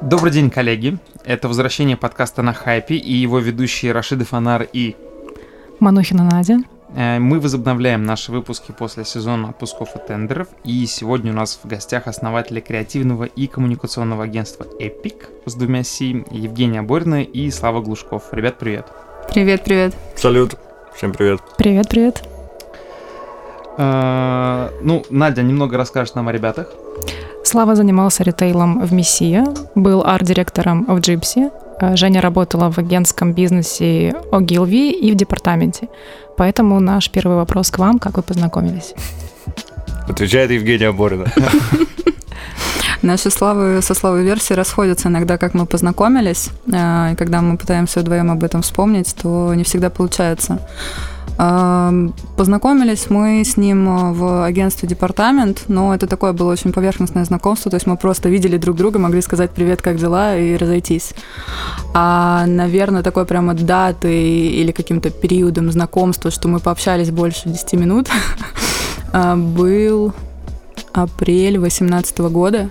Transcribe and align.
Добрый 0.00 0.32
день, 0.32 0.50
коллеги. 0.50 0.98
Это 1.24 1.48
возвращение 1.48 1.96
подкаста 1.96 2.42
на 2.42 2.52
хайпе 2.52 2.96
и 2.96 3.12
его 3.12 3.38
ведущие 3.38 3.92
Рашиды 3.92 4.24
Фонар 4.24 4.66
и 4.72 4.96
Манухина 5.78 6.24
Надя. 6.24 6.58
Э, 6.96 7.18
мы 7.18 7.40
возобновляем 7.40 8.04
наши 8.04 8.32
выпуски 8.32 8.72
после 8.72 9.04
сезона 9.04 9.50
отпусков 9.50 9.94
и 9.96 9.98
тендеров, 10.06 10.48
и 10.64 10.84
сегодня 10.86 11.32
у 11.32 11.36
нас 11.36 11.58
в 11.62 11.66
гостях 11.68 12.06
основатели 12.06 12.60
креативного 12.60 13.24
и 13.24 13.46
коммуникационного 13.46 14.24
агентства 14.24 14.66
Epic 14.80 15.26
с 15.46 15.54
двумя 15.54 15.84
Си, 15.84 16.24
Евгения 16.30 16.82
Борина 16.82 17.22
и 17.22 17.50
Слава 17.50 17.80
Глушков. 17.80 18.24
Ребят, 18.32 18.58
привет. 18.58 18.86
Привет, 19.32 19.64
привет. 19.64 19.94
Салют. 20.16 20.56
Всем 20.94 21.12
привет. 21.12 21.40
Привет, 21.56 21.88
привет. 21.88 22.24
Э, 23.78 24.70
ну, 24.82 25.04
Надя 25.08 25.42
немного 25.42 25.76
расскажет 25.76 26.14
нам 26.16 26.28
о 26.28 26.32
ребятах. 26.32 26.68
Слава 27.54 27.76
занимался 27.76 28.24
ритейлом 28.24 28.84
в 28.84 28.92
Мессия, 28.92 29.46
был 29.76 30.02
арт-директором 30.04 30.86
в 30.88 30.98
Джипси. 30.98 31.50
Э, 31.80 31.94
Женя 31.96 32.20
работала 32.20 32.68
в 32.68 32.78
агентском 32.78 33.32
бизнесе 33.32 34.12
Ogilvy 34.32 34.90
и 34.90 35.12
в 35.12 35.14
департаменте. 35.14 35.88
Поэтому 36.36 36.80
наш 36.80 37.10
первый 37.10 37.36
вопрос 37.36 37.70
к 37.70 37.78
вам, 37.78 37.98
как 38.00 38.16
вы 38.16 38.22
познакомились? 38.22 38.94
Отвечает 40.08 40.50
Евгения 40.50 40.90
Борина. 40.90 41.26
Наши 43.02 43.30
славы 43.30 43.82
со 43.82 43.94
славой 43.94 44.24
версии 44.24 44.54
расходятся 44.54 45.08
иногда, 45.08 45.38
как 45.38 45.54
мы 45.54 45.66
познакомились. 45.66 46.50
Э, 46.72 47.12
И 47.12 47.14
когда 47.14 47.40
мы 47.40 47.56
пытаемся 47.56 48.00
вдвоем 48.00 48.32
об 48.32 48.42
этом 48.42 48.62
вспомнить, 48.62 49.14
то 49.22 49.54
не 49.54 49.62
всегда 49.62 49.90
получается. 49.90 50.58
Э, 51.38 52.08
Познакомились 52.36 53.10
мы 53.10 53.42
с 53.44 53.56
ним 53.56 54.12
в 54.12 54.44
агентстве 54.44 54.88
«Департамент», 54.88 55.64
но 55.68 55.94
это 55.94 56.06
такое 56.06 56.32
было 56.32 56.50
очень 56.50 56.72
поверхностное 56.72 57.24
знакомство, 57.24 57.70
то 57.70 57.76
есть 57.76 57.86
мы 57.86 57.96
просто 57.96 58.28
видели 58.28 58.56
друг 58.56 58.76
друга, 58.76 58.98
могли 58.98 59.22
сказать 59.22 59.50
«привет, 59.52 59.80
как 59.80 59.98
дела?» 59.98 60.36
и 60.36 60.56
разойтись. 60.56 61.14
А, 61.94 62.44
наверное, 62.46 63.02
такой 63.02 63.24
прямо 63.24 63.54
даты 63.54 64.48
или 64.48 64.72
каким-то 64.72 65.10
периодом 65.10 65.70
знакомства, 65.70 66.32
что 66.32 66.48
мы 66.48 66.58
пообщались 66.58 67.10
больше 67.10 67.48
10 67.48 67.72
минут, 67.74 68.08
э, 69.12 69.36
был 69.36 70.12
апрель 70.92 71.58
2018 71.58 72.18
года. 72.18 72.70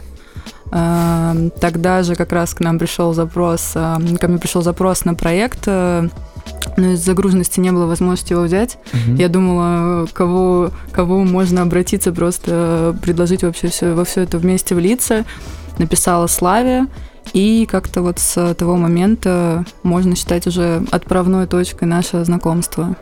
Э, 0.72 1.49
Тогда 1.59 2.03
же 2.03 2.16
как 2.16 2.33
раз 2.33 2.53
к 2.53 2.59
нам 2.59 2.80
пришел 2.80 3.14
запрос, 3.14 3.72
э, 3.75 3.97
ко 4.20 4.27
мне 4.27 4.39
пришел 4.39 4.61
запрос 4.61 5.05
на 5.05 5.14
проект, 5.14 5.64
э, 5.67 6.09
но 6.77 6.91
из 6.91 7.03
загруженности 7.03 7.59
не 7.59 7.72
было 7.72 7.86
возможности 7.86 8.33
его 8.33 8.44
взять. 8.44 8.77
Мгм. 8.94 9.16
Я 9.16 9.30
думала, 9.30 10.08
кого, 10.13 10.72
кого 10.91 11.23
можно 11.23 11.61
обратиться, 11.61 12.11
просто 12.11 12.95
предложить 13.02 13.44
вообще 13.44 13.67
все, 13.67 13.94
во 13.94 14.05
все 14.05 14.22
это 14.22 14.38
вместе 14.38 14.75
влиться. 14.75 15.25
Написала 15.77 16.27
Славе, 16.27 16.88
и 17.31 17.67
как-то 17.69 18.02
вот 18.02 18.19
с 18.19 18.53
того 18.55 18.75
момента 18.75 19.66
можно 19.81 20.16
считать 20.16 20.45
уже 20.45 20.83
отправной 20.91 21.47
точкой 21.47 21.86
нашего 21.86 22.23
знакомства. 22.25 22.95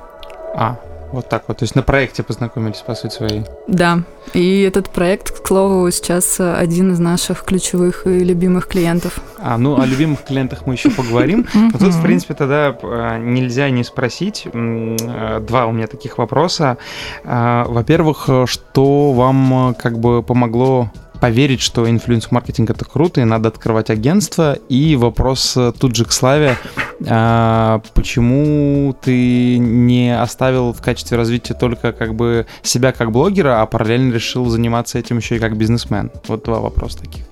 А, 0.56 0.80
вот 1.12 1.30
так 1.30 1.44
вот. 1.48 1.58
То 1.58 1.64
есть 1.64 1.76
на 1.76 1.82
проекте 1.82 2.24
познакомились, 2.24 2.78
по 2.78 2.96
сути 2.96 3.14
своей. 3.14 3.44
Да, 3.68 4.04
и 4.34 4.62
этот 4.62 4.90
проект, 4.90 5.42
к 5.42 5.48
слову, 5.48 5.90
сейчас 5.92 6.40
один 6.40 6.92
из 6.94 7.00
наших 7.00 7.44
ключевых 7.44 8.08
и 8.08 8.20
любимых 8.20 8.68
клиентов. 8.68 9.20
А, 9.40 9.58
ну, 9.58 9.80
о 9.80 9.86
любимых 9.86 10.24
клиентах 10.24 10.66
мы 10.66 10.76
еще 10.76 10.90
поговорим. 10.92 11.48
Но 11.54 11.72
тут, 11.72 11.94
в 11.94 12.02
принципе, 12.02 12.34
тогда 12.34 12.76
э, 12.82 13.18
нельзя 13.20 13.70
не 13.70 13.84
спросить. 13.84 14.48
Э, 14.54 15.40
Два 15.42 15.66
у 15.66 15.72
меня 15.72 15.88
таких 15.88 16.18
вопроса. 16.18 16.78
А, 17.24 17.66
Во-первых, 17.66 18.26
э, 18.28 18.46
что 18.48 19.12
вам 19.14 19.72
э, 19.72 19.74
как 19.74 20.00
бы 20.00 20.24
помогло 20.24 20.90
поверить, 21.22 21.62
что 21.62 21.90
инфлюенс-маркетинг 21.90 22.72
это 22.72 22.84
круто 22.84 23.22
и 23.22 23.24
надо 23.24 23.50
открывать 23.50 23.90
агентство? 23.90 24.54
И 24.70 24.96
вопрос 24.96 25.56
э, 25.56 25.72
тут 25.80 25.96
же 25.96 26.06
к 26.06 26.12
Славе. 26.12 26.58
А, 27.08 27.82
Почему 27.94 28.96
ты 29.02 29.58
не 29.58 30.16
оставил 30.18 30.74
в 30.74 30.82
качестве 30.82 31.18
развития 31.18 31.54
только 31.54 31.92
как 31.94 32.16
бы 32.16 32.46
себя 32.62 32.92
как 32.92 33.12
блогера, 33.12 33.62
а 33.62 33.66
параллельно 33.66 34.14
решил 34.14 34.46
заниматься 34.50 35.00
этим 35.00 35.18
еще 35.18 35.38
и 35.38 35.40
как 35.40 35.58
бизнесмен? 35.58 36.12
Вот 36.28 36.44
два 36.44 36.60
вопроса 36.60 37.00
таких. 37.00 37.26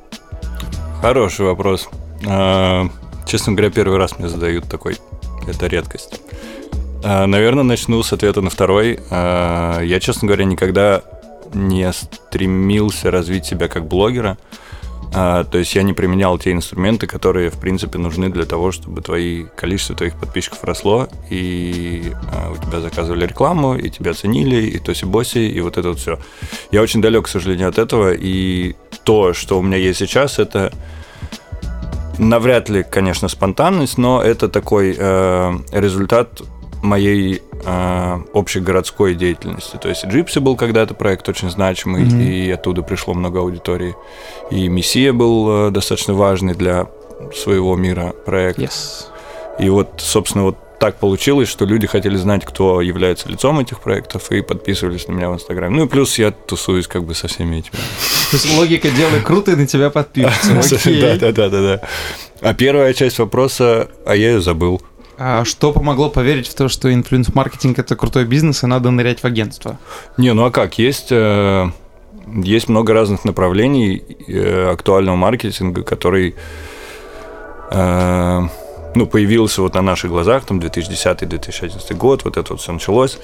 Хороший 1.01 1.45
вопрос. 1.45 1.89
А, 2.27 2.87
Честно 3.25 3.53
говоря, 3.53 3.69
первый 3.71 3.97
раз 3.97 4.17
мне 4.17 4.27
задают 4.27 4.65
такой. 4.67 4.97
Это 5.47 5.67
редкость. 5.67 6.19
А, 7.03 7.27
Наверное, 7.27 7.63
начну 7.63 8.01
с 8.01 8.11
ответа 8.11 8.41
на 8.41 8.49
второй. 8.49 8.99
А, 9.11 9.81
Я, 9.81 9.99
честно 9.99 10.27
говоря, 10.27 10.45
никогда 10.45 11.01
не 11.53 11.91
стремился 11.93 13.11
развить 13.11 13.45
себя 13.45 13.67
как 13.67 13.87
блогера. 13.87 14.37
То 15.11 15.49
есть 15.53 15.73
я 15.75 15.81
не 15.83 15.93
применял 15.93 16.37
те 16.37 16.51
инструменты, 16.51 17.07
которые, 17.07 17.49
в 17.49 17.59
принципе, 17.59 17.97
нужны 17.97 18.29
для 18.29 18.45
того, 18.45 18.71
чтобы 18.71 19.01
твои, 19.01 19.45
количество 19.55 19.95
твоих 19.95 20.15
подписчиков 20.15 20.63
росло, 20.63 21.07
и 21.31 22.13
а, 22.31 22.51
у 22.51 22.57
тебя 22.57 22.79
заказывали 22.79 23.25
рекламу, 23.25 23.75
и 23.75 23.89
тебя 23.89 24.13
ценили, 24.13 24.67
и 24.67 24.77
тоси-боси, 24.77 25.47
и 25.47 25.61
вот 25.61 25.77
это 25.77 25.89
вот 25.89 25.99
все. 25.99 26.19
Я 26.71 26.81
очень 26.81 27.01
далек, 27.01 27.25
к 27.25 27.27
сожалению, 27.27 27.69
от 27.69 27.79
этого, 27.79 28.13
и 28.13 28.75
то, 29.03 29.33
что 29.33 29.57
у 29.57 29.63
меня 29.63 29.77
есть 29.77 29.99
сейчас, 29.99 30.37
это 30.37 30.71
навряд 32.19 32.69
ли, 32.69 32.83
конечно, 32.83 33.29
спонтанность, 33.29 33.97
но 33.97 34.21
это 34.21 34.47
такой 34.47 34.95
э, 34.97 35.57
результат 35.71 36.41
моей 36.81 37.41
э, 37.65 38.19
общегородской 38.33 39.15
деятельности. 39.15 39.77
То 39.81 39.89
есть 39.89 40.05
Джипси 40.05 40.39
был 40.39 40.55
когда-то 40.55 40.93
проект 40.93 41.27
очень 41.29 41.49
значимый, 41.49 42.03
Мгм. 42.05 42.21
и 42.21 42.49
оттуда 42.51 42.81
пришло 42.83 43.13
много 43.13 43.39
аудитории. 43.39 43.95
И 44.51 44.67
Мессия 44.67 45.13
был 45.13 45.67
э, 45.67 45.71
достаточно 45.71 46.13
важный 46.13 46.53
для 46.55 46.87
своего 47.35 47.75
мира 47.75 48.13
проект. 48.25 48.59
Yes. 48.59 49.05
И 49.59 49.69
вот, 49.69 49.89
собственно, 49.97 50.45
вот 50.45 50.57
так 50.79 50.95
получилось, 50.95 51.49
что 51.49 51.65
люди 51.65 51.85
хотели 51.87 52.15
знать, 52.15 52.45
кто 52.45 52.79
является 52.79 53.27
лицом 53.27 53.59
этих 53.59 53.81
проектов, 53.81 54.31
и 54.31 54.41
подписывались 54.41 55.09
на 55.09 55.11
меня 55.11 55.29
в 55.29 55.33
Инстаграме. 55.33 55.75
Ну 55.75 55.85
и 55.85 55.87
плюс 55.89 56.17
я 56.17 56.31
тусуюсь 56.31 56.87
как 56.87 57.03
бы 57.03 57.13
со 57.13 57.27
всеми 57.27 57.57
этими 57.57 57.73
То 58.31 58.37
есть 58.37 58.57
логика 58.57 58.89
делай 58.89 59.19
круто 59.21 59.51
и 59.51 59.55
на 59.55 59.67
тебя 59.67 59.89
подпишутся. 59.89 60.75
Окей. 60.75 61.01
Да, 61.01 61.15
да, 61.17 61.31
да, 61.33 61.49
да, 61.49 61.61
да. 61.61 61.81
А 62.39 62.53
первая 62.53 62.93
часть 62.93 63.19
вопроса, 63.19 63.89
а 64.05 64.15
я 64.15 64.29
ее 64.31 64.41
забыл. 64.41 64.81
А 65.21 65.43
что 65.43 65.73
помогло 65.73 66.09
поверить 66.09 66.47
в 66.47 66.55
то, 66.55 66.69
что 66.69 66.93
инфлюенс-маркетинг 66.93 67.77
это 67.77 67.97
крутой 67.97 68.23
бизнес 68.23 68.63
и 68.63 68.67
надо 68.67 68.89
нырять 68.89 69.19
в 69.19 69.25
агентство? 69.25 69.77
Не, 70.15 70.33
ну 70.33 70.45
а 70.45 70.51
как? 70.51 70.79
Есть, 70.79 71.11
э, 71.11 71.69
есть 72.25 72.69
много 72.69 72.93
разных 72.93 73.25
направлений 73.25 74.01
э, 74.29 74.71
актуального 74.71 75.17
маркетинга, 75.17 75.83
который 75.83 76.35
э, 77.69 78.41
ну, 78.95 79.07
появился 79.07 79.61
вот 79.61 79.75
на 79.75 79.81
наших 79.81 80.09
глазах, 80.09 80.45
там 80.45 80.59
2010-2011 80.59 81.95
год, 81.95 82.23
вот 82.23 82.37
это 82.37 82.53
вот 82.53 82.61
все 82.61 82.71
началось. 82.71 83.19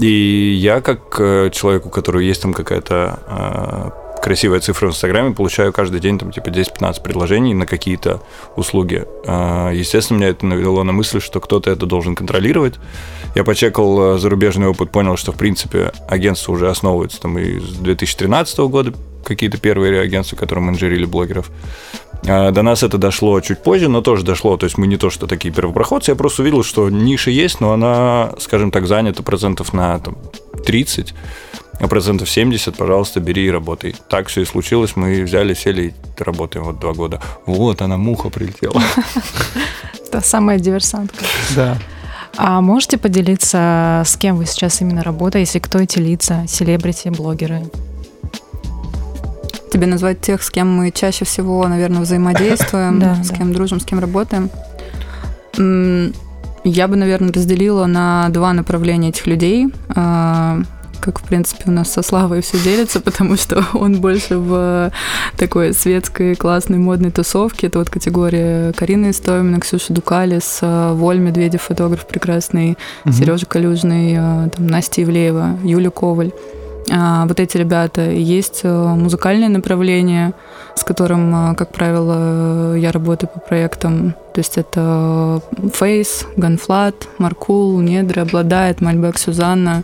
И 0.00 0.56
я, 0.58 0.80
как 0.80 1.20
э, 1.20 1.50
человек, 1.52 1.84
у 1.84 1.90
которого 1.90 2.22
есть 2.22 2.40
там 2.40 2.54
какая-то 2.54 3.92
красивая 4.26 4.58
цифра 4.58 4.88
в 4.88 4.90
Инстаграме, 4.90 5.32
получаю 5.32 5.72
каждый 5.72 6.00
день 6.00 6.18
там 6.18 6.32
типа 6.32 6.48
10-15 6.48 7.00
предложений 7.00 7.54
на 7.54 7.64
какие-то 7.64 8.20
услуги. 8.56 9.04
Э, 9.24 9.70
Естественно, 9.72 10.18
меня 10.18 10.30
это 10.30 10.44
навело 10.44 10.82
на 10.82 10.90
мысль, 10.90 11.20
что 11.20 11.38
кто-то 11.38 11.70
это 11.70 11.86
должен 11.86 12.16
контролировать. 12.16 12.74
Я 13.36 13.44
почекал 13.44 14.16
э, 14.16 14.18
зарубежный 14.18 14.66
опыт, 14.66 14.90
понял, 14.90 15.16
что, 15.16 15.30
в 15.30 15.36
принципе, 15.36 15.92
агентство 16.08 16.50
уже 16.50 16.68
основывается 16.68 17.20
там 17.20 17.38
и 17.38 17.60
с 17.60 17.74
2013 17.74 18.58
года, 18.58 18.94
какие-то 19.24 19.58
первые 19.58 20.00
агентства, 20.00 20.34
которые 20.34 20.64
менеджерили 20.64 21.04
блогеров. 21.04 21.48
А, 22.26 22.50
До 22.50 22.62
нас 22.62 22.82
это 22.82 22.98
дошло 22.98 23.40
чуть 23.40 23.62
позже, 23.62 23.88
но 23.88 24.00
тоже 24.00 24.24
дошло. 24.24 24.56
То 24.56 24.64
есть 24.64 24.76
мы 24.76 24.88
не 24.88 24.96
то, 24.96 25.08
что 25.08 25.28
такие 25.28 25.54
первопроходцы. 25.54 26.10
Я 26.10 26.16
просто 26.16 26.42
увидел, 26.42 26.64
что 26.64 26.90
ниша 26.90 27.30
есть, 27.30 27.60
но 27.60 27.72
она, 27.72 28.32
скажем 28.40 28.72
так, 28.72 28.88
занята 28.88 29.22
процентов 29.22 29.72
на 29.72 30.00
там, 30.00 30.16
30, 30.64 31.14
а 31.78 31.88
процентов 31.88 32.30
70, 32.30 32.76
пожалуйста, 32.76 33.20
бери 33.20 33.46
и 33.46 33.50
работай. 33.50 33.94
Так 34.08 34.28
все 34.28 34.42
и 34.42 34.44
случилось. 34.44 34.96
Мы 34.96 35.22
взяли, 35.22 35.54
сели 35.54 35.94
и 36.18 36.22
работаем 36.22 36.64
вот 36.64 36.80
два 36.80 36.92
года. 36.94 37.20
Вот 37.44 37.82
она, 37.82 37.96
муха 37.96 38.30
прилетела. 38.30 38.80
Это 40.08 40.20
самая 40.20 40.58
диверсантка. 40.58 41.24
Да. 41.54 41.76
А 42.38 42.60
можете 42.60 42.98
поделиться, 42.98 44.02
с 44.04 44.16
кем 44.16 44.36
вы 44.36 44.46
сейчас 44.46 44.80
именно 44.80 45.02
работаете, 45.02 45.60
кто 45.60 45.78
эти 45.78 45.98
лица, 45.98 46.44
селебрити, 46.46 47.08
блогеры? 47.08 47.62
Тебе 49.72 49.86
назвать 49.86 50.20
тех, 50.20 50.42
с 50.42 50.50
кем 50.50 50.74
мы 50.74 50.90
чаще 50.90 51.24
всего, 51.24 51.66
наверное, 51.66 52.00
взаимодействуем, 52.02 52.98
Да, 53.00 53.22
с 53.22 53.28
да. 53.28 53.36
кем 53.36 53.52
дружим, 53.52 53.80
с 53.80 53.84
кем 53.84 53.98
работаем. 53.98 54.50
Я 56.64 56.88
бы, 56.88 56.96
наверное, 56.96 57.32
разделила 57.32 57.86
на 57.86 58.28
два 58.30 58.52
направления 58.52 59.10
этих 59.10 59.26
людей. 59.26 59.68
Как, 61.06 61.20
в 61.20 61.22
принципе, 61.22 61.62
у 61.66 61.70
нас 61.70 61.92
со 61.92 62.02
Славой 62.02 62.40
все 62.42 62.58
делится, 62.58 63.00
потому 63.04 63.36
что 63.36 63.64
он 63.74 64.00
больше 64.00 64.38
в 64.38 64.90
такой 65.36 65.72
светской, 65.72 66.34
классной, 66.34 66.78
модной 66.78 67.12
тусовке. 67.12 67.68
Это 67.68 67.78
вот 67.78 67.90
категория 67.90 68.72
Карины 68.72 69.10
Истомина, 69.10 69.60
Ксюша 69.60 69.92
Дукалис, 69.92 70.58
а, 70.62 70.94
Воль 70.94 71.18
Медведев, 71.18 71.62
фотограф 71.62 72.08
прекрасный, 72.08 72.76
Мгм. 73.04 73.14
Сережа 73.14 73.46
Калюжный, 73.46 74.16
а, 74.18 74.48
там, 74.48 74.66
Настя 74.66 75.04
Ивлеева, 75.04 75.60
Юля 75.62 75.90
Коваль. 75.90 76.32
А 76.90 77.26
вот 77.26 77.38
эти 77.38 77.56
ребята. 77.56 78.02
Есть 78.10 78.60
э, 78.62 78.68
музыкальное 78.68 79.48
направление, 79.48 80.34
с 80.76 80.84
которым, 80.84 81.56
как 81.56 81.72
правило, 81.72 82.74
я 82.76 82.92
работаю 82.92 83.28
по 83.28 83.40
проектам. 83.40 84.14
То 84.34 84.38
есть 84.38 84.56
это 84.56 85.40
Face, 85.80 86.26
Gunflat, 86.36 86.94
Маркул, 87.18 87.80
Недра, 87.80 88.22
Обладает, 88.22 88.80
Мальбек, 88.80 89.18
Сюзанна. 89.18 89.82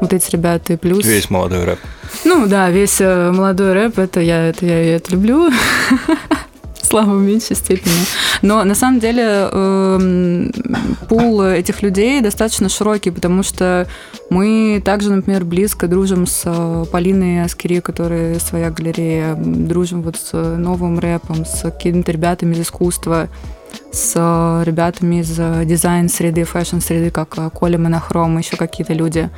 Вот 0.00 0.12
эти 0.12 0.30
ребята 0.30 0.74
и 0.74 0.76
плюс... 0.76 1.04
Весь 1.04 1.30
молодой 1.30 1.64
рэп. 1.64 1.78
Ну 2.24 2.46
да, 2.46 2.70
весь 2.70 3.00
молодой 3.00 3.72
рэп, 3.72 3.98
это 3.98 4.20
я 4.20 4.48
это, 4.48 4.66
я 4.66 4.96
это 4.96 5.12
люблю. 5.12 5.50
слава 6.86 7.14
в 7.14 7.20
меньшей 7.20 7.56
степени. 7.56 7.94
Но 8.42 8.64
на 8.64 8.74
самом 8.74 9.00
деле 9.00 9.24
э, 9.52 10.50
пул 11.08 11.42
этих 11.42 11.82
людей 11.82 12.20
достаточно 12.20 12.68
широкий, 12.68 13.10
потому 13.10 13.42
что 13.42 13.86
мы 14.30 14.80
также, 14.84 15.12
например, 15.12 15.44
близко 15.44 15.88
дружим 15.88 16.26
с 16.26 16.42
э, 16.44 16.84
Полиной 16.90 17.44
Аскери, 17.44 17.80
которая 17.80 18.38
своя 18.38 18.70
галерея, 18.70 19.34
дружим 19.36 20.02
вот 20.02 20.16
с 20.16 20.32
новым 20.32 20.98
рэпом, 20.98 21.44
с 21.44 21.62
какими-то 21.62 22.12
ребятами 22.12 22.54
из 22.54 22.60
искусства 22.60 23.28
с 23.92 24.14
ребятами 24.64 25.20
из 25.20 25.36
дизайн-среды, 25.66 26.44
фэшн-среды, 26.44 27.10
как 27.10 27.52
Коля 27.52 27.78
Монохром, 27.78 28.38
еще 28.38 28.56
какие-то 28.56 28.92
люди. 28.92 29.30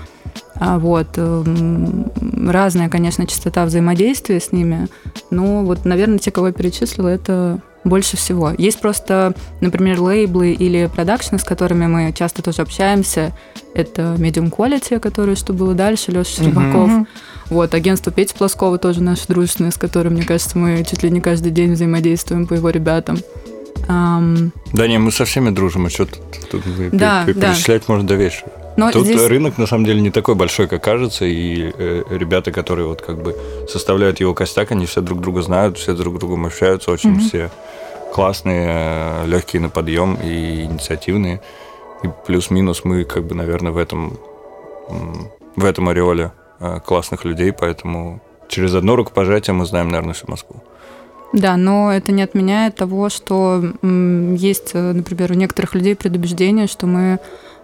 А 0.60 0.78
вот. 0.78 1.08
Эм, 1.16 2.10
разная, 2.48 2.88
конечно, 2.88 3.26
частота 3.26 3.64
взаимодействия 3.64 4.40
с 4.40 4.52
ними, 4.52 4.88
но 5.30 5.62
вот, 5.64 5.84
наверное, 5.84 6.18
те, 6.18 6.30
кого 6.30 6.48
я 6.48 6.52
перечислила, 6.52 7.08
это 7.08 7.60
больше 7.84 8.16
всего. 8.16 8.52
Есть 8.56 8.80
просто, 8.80 9.34
например, 9.60 10.00
лейблы 10.00 10.52
или 10.52 10.90
продакшны, 10.92 11.38
с 11.38 11.44
которыми 11.44 11.86
мы 11.86 12.12
часто 12.12 12.42
тоже 12.42 12.62
общаемся. 12.62 13.32
Это 13.74 14.16
Medium 14.18 14.50
Quality, 14.50 14.98
который 14.98 15.36
что 15.36 15.52
было 15.52 15.74
дальше, 15.74 16.10
Леша 16.10 16.42
Щербаков. 16.42 16.90
Mm-hmm. 16.90 17.06
Вот, 17.50 17.74
агентство 17.74 18.12
Пети 18.12 18.34
Плоскова 18.36 18.78
тоже 18.78 19.02
наше 19.02 19.26
дружественное, 19.28 19.70
с 19.70 19.76
которым, 19.76 20.14
мне 20.14 20.24
кажется, 20.24 20.58
мы 20.58 20.84
чуть 20.84 21.02
ли 21.02 21.10
не 21.10 21.20
каждый 21.20 21.50
день 21.50 21.72
взаимодействуем 21.72 22.46
по 22.46 22.54
его 22.54 22.68
ребятам. 22.70 23.18
Um... 23.86 24.50
Да 24.72 24.86
не, 24.86 24.98
мы 24.98 25.12
со 25.12 25.24
всеми 25.24 25.50
дружим, 25.50 25.86
а 25.86 25.90
что 25.90 26.04
тут, 26.04 26.20
тут 26.50 26.62
да, 26.92 27.24
перечислять 27.24 27.84
да. 27.86 27.92
можно 27.92 28.08
до 28.08 28.16
вечера. 28.16 28.50
Но 28.78 28.92
Тут 28.92 29.06
здесь... 29.06 29.26
рынок 29.26 29.58
на 29.58 29.66
самом 29.66 29.84
деле 29.84 30.00
не 30.00 30.12
такой 30.12 30.36
большой, 30.36 30.68
как 30.68 30.84
кажется, 30.84 31.24
и 31.24 31.72
э, 31.76 32.04
ребята, 32.10 32.52
которые 32.52 32.86
вот 32.86 33.02
как 33.02 33.20
бы 33.20 33.36
составляют 33.68 34.20
его 34.20 34.34
костяк, 34.34 34.70
они 34.70 34.86
все 34.86 35.00
друг 35.00 35.20
друга 35.20 35.42
знают, 35.42 35.78
все 35.78 35.94
друг 35.94 36.14
с 36.14 36.20
другом 36.20 36.46
общаются, 36.46 36.92
очень 36.92 37.16
mm-hmm. 37.16 37.28
все 37.28 37.50
классные, 38.14 38.68
э, 38.70 39.26
легкие 39.26 39.62
на 39.62 39.68
подъем 39.68 40.14
и 40.14 40.62
инициативные. 40.62 41.40
И 42.04 42.08
плюс-минус 42.28 42.84
мы 42.84 43.02
как 43.02 43.26
бы, 43.26 43.34
наверное, 43.34 43.72
в 43.72 43.78
этом 43.78 44.16
в 45.56 45.64
этом 45.64 45.88
ореоле 45.88 46.30
э, 46.60 46.78
классных 46.86 47.24
людей, 47.24 47.52
поэтому 47.52 48.20
через 48.46 48.76
одно 48.76 48.94
рукопожатие 48.94 49.54
мы 49.54 49.66
знаем, 49.66 49.88
наверное, 49.88 50.14
всю 50.14 50.30
Москву. 50.30 50.62
Да, 51.32 51.56
но 51.56 51.92
это 51.92 52.12
не 52.12 52.22
отменяет 52.22 52.76
того, 52.76 53.08
что 53.08 53.60
есть, 53.82 54.70
э, 54.74 54.92
например, 54.92 55.32
у 55.32 55.34
некоторых 55.34 55.74
людей 55.74 55.96
предубеждение, 55.96 56.68
что 56.68 56.86
мы 56.86 57.18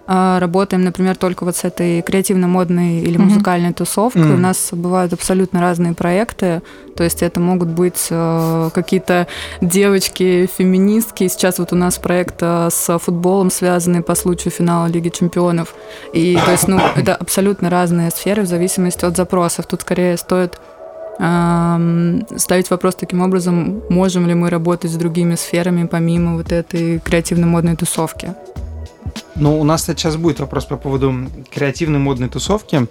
работаем, 0.06 0.82
например, 0.82 1.16
только 1.16 1.44
вот 1.44 1.56
с 1.56 1.64
этой 1.64 2.02
креативно-модной 2.02 3.00
или 3.00 3.16
музыкальной 3.16 3.70
mm-hmm. 3.70 3.74
тусовкой. 3.74 4.22
Mm-hmm. 4.22 4.34
У 4.34 4.38
нас 4.38 4.68
бывают 4.72 5.12
абсолютно 5.12 5.60
разные 5.60 5.94
проекты. 5.94 6.62
То 6.96 7.04
есть 7.04 7.22
это 7.22 7.40
могут 7.40 7.68
быть 7.68 8.08
э, 8.10 8.70
какие-то 8.74 9.26
девочки, 9.60 10.48
феминистки. 10.58 11.26
Сейчас 11.28 11.58
вот 11.58 11.72
у 11.72 11.76
нас 11.76 11.98
проект 11.98 12.36
э, 12.40 12.68
с 12.70 12.98
футболом 12.98 13.50
связанный 13.50 14.02
по 14.02 14.14
случаю 14.14 14.52
финала 14.52 14.86
Лиги 14.86 15.08
Чемпионов. 15.08 15.74
И 16.12 16.38
то 16.44 16.50
есть, 16.52 16.68
ну, 16.68 16.80
это 16.94 17.14
абсолютно 17.14 17.70
разные 17.70 18.10
сферы 18.10 18.42
в 18.42 18.46
зависимости 18.46 19.04
от 19.04 19.16
запросов. 19.16 19.66
Тут 19.66 19.80
скорее 19.80 20.16
стоит 20.16 20.58
ставить 21.16 22.70
вопрос 22.70 22.96
таким 22.96 23.22
образом, 23.22 23.84
можем 23.88 24.26
ли 24.26 24.34
мы 24.34 24.50
работать 24.50 24.90
с 24.90 24.96
другими 24.96 25.36
сферами 25.36 25.86
помимо 25.86 26.34
вот 26.34 26.50
этой 26.50 26.98
креативно-модной 26.98 27.76
тусовки. 27.76 28.34
Ну, 29.36 29.60
у 29.60 29.64
нас 29.64 29.84
сейчас 29.84 30.16
будет 30.16 30.40
вопрос 30.40 30.64
по 30.64 30.76
поводу 30.76 31.12
креативной 31.52 31.98
модной 31.98 32.28
тусовки. 32.28 32.86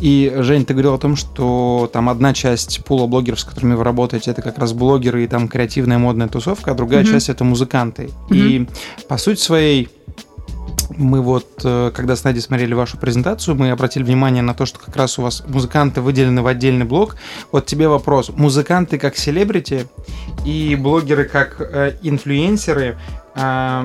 И, 0.00 0.32
Жень, 0.38 0.64
ты 0.64 0.74
говорил 0.74 0.94
о 0.94 0.98
том, 0.98 1.16
что 1.16 1.88
там 1.92 2.08
одна 2.08 2.34
часть 2.34 2.84
пула 2.84 3.06
блогеров, 3.06 3.40
с 3.40 3.44
которыми 3.44 3.74
вы 3.74 3.84
работаете, 3.84 4.30
это 4.30 4.42
как 4.42 4.58
раз 4.58 4.72
блогеры 4.72 5.24
и 5.24 5.26
там 5.26 5.48
креативная 5.48 5.98
модная 5.98 6.28
тусовка, 6.28 6.72
а 6.72 6.74
другая 6.74 7.02
mm-hmm. 7.02 7.10
часть 7.10 7.28
это 7.28 7.44
музыканты. 7.44 8.10
Mm-hmm. 8.28 8.36
И 8.36 8.68
по 9.08 9.16
сути 9.16 9.40
своей 9.40 9.88
мы 10.96 11.20
вот, 11.20 11.46
э, 11.64 11.90
когда 11.94 12.16
с 12.16 12.24
Надей 12.24 12.40
смотрели 12.40 12.74
вашу 12.74 12.96
презентацию, 12.96 13.56
мы 13.56 13.70
обратили 13.70 14.02
внимание 14.02 14.42
на 14.42 14.54
то, 14.54 14.66
что 14.66 14.78
как 14.78 14.96
раз 14.96 15.18
у 15.18 15.22
вас 15.22 15.42
музыканты 15.46 16.00
выделены 16.00 16.42
в 16.42 16.46
отдельный 16.46 16.84
блок. 16.84 17.16
Вот 17.52 17.66
тебе 17.66 17.88
вопрос. 17.88 18.30
Музыканты 18.30 18.98
как 18.98 19.16
селебрити 19.16 19.86
и 20.44 20.76
блогеры 20.76 21.24
как 21.24 21.60
э, 21.60 21.96
инфлюенсеры, 22.02 22.96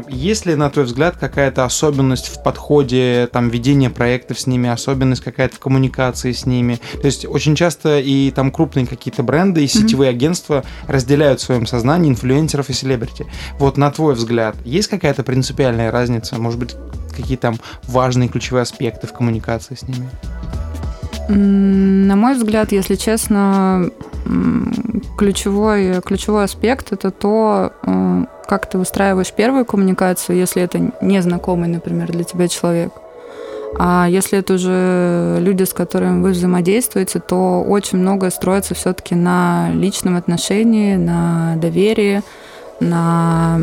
есть 0.09 0.45
ли, 0.45 0.55
на 0.55 0.69
твой 0.69 0.85
взгляд, 0.85 1.17
какая-то 1.17 1.65
особенность 1.65 2.27
в 2.27 2.41
подходе, 2.41 3.27
там, 3.31 3.49
ведения 3.49 3.89
проектов 3.89 4.39
с 4.39 4.47
ними, 4.47 4.69
особенность 4.69 5.21
какая-то 5.21 5.55
в 5.55 5.59
коммуникации 5.59 6.31
с 6.31 6.45
ними? 6.45 6.79
То 6.93 7.05
есть 7.05 7.25
очень 7.25 7.55
часто 7.55 7.99
и 7.99 8.31
там 8.31 8.51
крупные 8.51 8.87
какие-то 8.87 9.23
бренды 9.23 9.63
и 9.63 9.67
сетевые 9.67 10.11
mm-hmm. 10.11 10.15
агентства 10.15 10.63
разделяют 10.87 11.41
в 11.41 11.43
своем 11.43 11.65
сознании 11.65 12.09
инфлюенсеров 12.09 12.69
и 12.69 12.73
селебрити. 12.73 13.25
Вот 13.59 13.77
на 13.77 13.91
твой 13.91 14.13
взгляд, 14.13 14.55
есть 14.63 14.87
какая-то 14.87 15.23
принципиальная 15.23 15.91
разница? 15.91 16.37
Может 16.37 16.59
быть, 16.59 16.75
какие 17.15 17.37
там 17.37 17.57
важные 17.83 18.29
ключевые 18.29 18.61
аспекты 18.63 19.07
в 19.07 19.13
коммуникации 19.13 19.75
с 19.75 19.83
ними? 19.83 20.09
На 21.27 22.15
мой 22.15 22.35
взгляд, 22.35 22.71
если 22.71 22.95
честно, 22.95 23.89
ключевой, 25.17 26.01
ключевой 26.01 26.45
аспект 26.45 26.91
это 26.91 27.11
то, 27.11 27.73
э, 27.83 28.25
как 28.47 28.69
ты 28.69 28.77
выстраиваешь 28.77 29.31
первую 29.31 29.65
коммуникацию, 29.65 30.37
если 30.37 30.61
это 30.61 30.91
незнакомый, 31.01 31.67
например, 31.69 32.11
для 32.11 32.23
тебя 32.23 32.47
человек. 32.47 32.91
А 33.79 34.07
если 34.09 34.39
это 34.39 34.55
уже 34.55 35.37
люди, 35.39 35.63
с 35.63 35.73
которыми 35.73 36.21
вы 36.21 36.31
взаимодействуете, 36.31 37.19
то 37.19 37.63
очень 37.63 37.99
многое 37.99 38.29
строится 38.29 38.75
все-таки 38.75 39.15
на 39.15 39.69
личном 39.73 40.17
отношении, 40.17 40.95
на 40.95 41.55
доверии, 41.55 42.21
на 42.81 43.59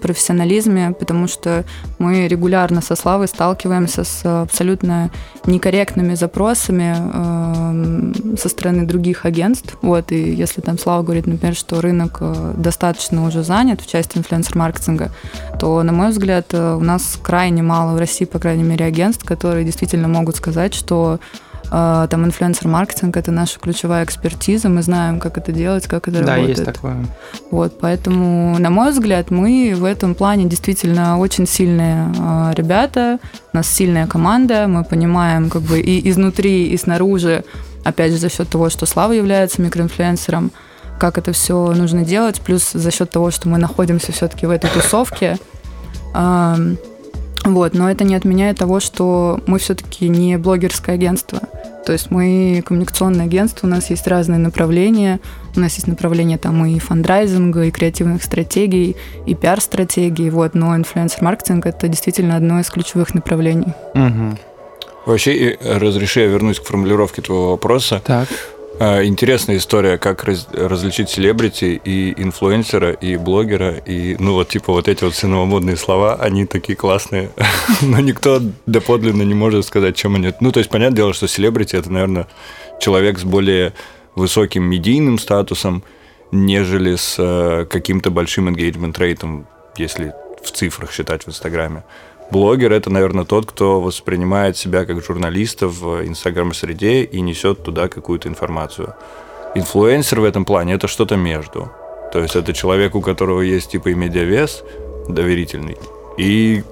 профессионализме, 0.00 0.92
потому 0.98 1.26
что 1.26 1.64
мы 1.98 2.28
регулярно 2.28 2.80
со 2.80 2.94
Славой 2.94 3.28
сталкиваемся 3.28 4.04
с 4.04 4.42
абсолютно 4.42 5.10
некорректными 5.46 6.14
запросами 6.14 6.94
э, 6.96 8.36
со 8.36 8.48
стороны 8.48 8.86
других 8.86 9.26
агентств. 9.26 9.76
Вот, 9.82 10.12
и 10.12 10.32
если 10.32 10.60
там 10.60 10.78
Слава 10.78 11.02
говорит, 11.02 11.26
например, 11.26 11.54
что 11.54 11.80
рынок 11.80 12.18
э, 12.20 12.54
достаточно 12.56 13.26
уже 13.26 13.42
занят 13.42 13.80
в 13.80 13.88
части 13.88 14.18
инфлюенсер-маркетинга, 14.18 15.10
то, 15.58 15.82
на 15.82 15.92
мой 15.92 16.10
взгляд, 16.10 16.46
э, 16.52 16.74
у 16.74 16.84
нас 16.84 17.18
крайне 17.20 17.62
мало 17.62 17.94
в 17.94 17.98
России, 17.98 18.24
по 18.24 18.38
крайней 18.38 18.64
мере, 18.64 18.84
агентств, 18.84 19.24
которые 19.24 19.64
действительно 19.64 20.08
могут 20.08 20.36
сказать, 20.36 20.74
что 20.74 21.18
там 21.72 22.26
инфлюенсер-маркетинг— 22.26 23.16
это 23.16 23.32
наша 23.32 23.58
ключевая 23.58 24.04
экспертиза, 24.04 24.68
мы 24.68 24.82
знаем, 24.82 25.18
как 25.18 25.38
это 25.38 25.52
делать, 25.52 25.86
как 25.86 26.06
это 26.06 26.22
да, 26.22 26.36
работает. 26.36 26.56
Да, 26.58 26.62
есть 26.62 26.64
такое. 26.64 26.96
Вот, 27.50 27.78
поэтому, 27.80 28.58
на 28.58 28.68
мой 28.68 28.90
взгляд, 28.90 29.30
мы 29.30 29.72
в 29.74 29.84
этом 29.84 30.14
плане 30.14 30.44
действительно 30.44 31.18
очень 31.18 31.46
сильные 31.46 32.12
а, 32.18 32.52
ребята, 32.54 33.18
у 33.54 33.56
нас 33.56 33.68
сильная 33.68 34.06
команда, 34.06 34.66
мы 34.68 34.84
понимаем 34.84 35.48
как 35.48 35.62
бы 35.62 35.80
и 35.80 36.10
изнутри, 36.10 36.68
и 36.68 36.76
снаружи, 36.76 37.42
опять 37.84 38.12
же, 38.12 38.18
за 38.18 38.28
счет 38.28 38.50
того, 38.50 38.68
что 38.68 38.84
Слава 38.84 39.12
является 39.12 39.62
микроинфлюенсером, 39.62 40.52
как 40.98 41.16
это 41.16 41.32
все 41.32 41.72
нужно 41.72 42.04
делать, 42.04 42.42
плюс 42.42 42.70
за 42.72 42.90
счет 42.90 43.08
того, 43.08 43.30
что 43.30 43.48
мы 43.48 43.56
находимся 43.56 44.12
все-таки 44.12 44.44
в 44.44 44.50
этой 44.50 44.68
тусовке, 44.68 45.38
вот, 47.44 47.74
но 47.74 47.90
это 47.90 48.04
не 48.04 48.14
отменяет 48.14 48.58
того, 48.58 48.78
что 48.78 49.40
мы 49.46 49.58
все-таки 49.58 50.08
не 50.08 50.38
блогерское 50.38 50.94
агентство. 50.94 51.40
То 51.84 51.92
есть 51.92 52.10
мы 52.10 52.62
коммуникационное 52.64 53.26
агентство, 53.26 53.66
у 53.66 53.70
нас 53.70 53.90
есть 53.90 54.06
разные 54.06 54.38
направления. 54.38 55.20
У 55.56 55.60
нас 55.60 55.74
есть 55.74 55.86
направление 55.86 56.38
там 56.38 56.64
и 56.64 56.78
фандрайзинга, 56.78 57.64
и 57.64 57.70
креативных 57.70 58.22
стратегий, 58.22 58.96
и 59.26 59.34
пиар-стратегий. 59.34 60.30
Вот, 60.30 60.54
но 60.54 60.76
инфлюенсер-маркетинг 60.76 61.66
это 61.66 61.88
действительно 61.88 62.36
одно 62.36 62.60
из 62.60 62.70
ключевых 62.70 63.14
направлений. 63.14 63.74
Угу. 63.94 64.38
Вообще, 65.06 65.58
разреши 65.60 66.20
я 66.20 66.26
вернусь 66.26 66.60
к 66.60 66.64
формулировке 66.64 67.22
твоего 67.22 67.50
вопроса. 67.50 68.00
Так. 68.04 68.28
А, 68.84 69.04
интересная 69.04 69.58
история, 69.58 69.96
как 69.96 70.24
раз, 70.24 70.48
различить 70.52 71.08
селебрити 71.08 71.80
и 71.84 72.20
инфлюенсера, 72.20 72.90
и 72.90 73.16
блогера, 73.16 73.76
и, 73.76 74.16
ну, 74.18 74.32
вот, 74.32 74.48
типа, 74.48 74.72
вот 74.72 74.88
эти 74.88 75.04
вот 75.04 75.14
все 75.14 75.28
новомодные 75.28 75.76
слова, 75.76 76.16
они 76.16 76.46
такие 76.46 76.74
классные, 76.74 77.30
но 77.80 78.00
никто 78.00 78.40
доподлинно 78.66 79.22
не 79.22 79.34
может 79.34 79.66
сказать, 79.66 79.94
чем 79.94 80.16
они... 80.16 80.32
Ну, 80.40 80.50
то 80.50 80.58
есть, 80.58 80.68
понятное 80.68 80.96
дело, 80.96 81.14
что 81.14 81.28
селебрити– 81.28 81.76
это, 81.78 81.92
наверное, 81.92 82.26
человек 82.80 83.20
с 83.20 83.22
более 83.22 83.72
высоким 84.16 84.64
медийным 84.64 85.20
статусом, 85.20 85.84
нежели 86.32 86.96
с 86.96 87.14
э, 87.18 87.66
каким-то 87.70 88.10
большим 88.10 88.48
engagement 88.48 88.98
рейтом, 88.98 89.46
если 89.76 90.12
в 90.42 90.50
цифрах 90.50 90.90
считать 90.90 91.22
в 91.22 91.28
Инстаграме. 91.28 91.84
Блогер– 92.30 92.72
это, 92.72 92.90
наверное, 92.90 93.24
тот, 93.24 93.46
кто 93.46 93.80
воспринимает 93.80 94.56
себя 94.56 94.84
как 94.84 95.04
журналиста 95.04 95.68
в 95.68 96.06
инстаграм-среде 96.06 97.02
и 97.04 97.20
несет 97.20 97.62
туда 97.62 97.88
какую-то 97.88 98.28
информацию. 98.28 98.94
Инфлюенсер 99.54 100.20
в 100.20 100.24
этом 100.24 100.44
плане– 100.44 100.72
это 100.74 100.88
что-то 100.88 101.16
между. 101.16 101.70
То 102.12 102.20
есть 102.20 102.36
это 102.36 102.52
человек, 102.52 102.94
у 102.94 103.00
которого 103.00 103.40
есть 103.42 103.70
типа 103.70 103.88
и 103.88 103.94
медиавес 103.94 104.64
доверительный, 105.08 105.76
и 106.18 106.62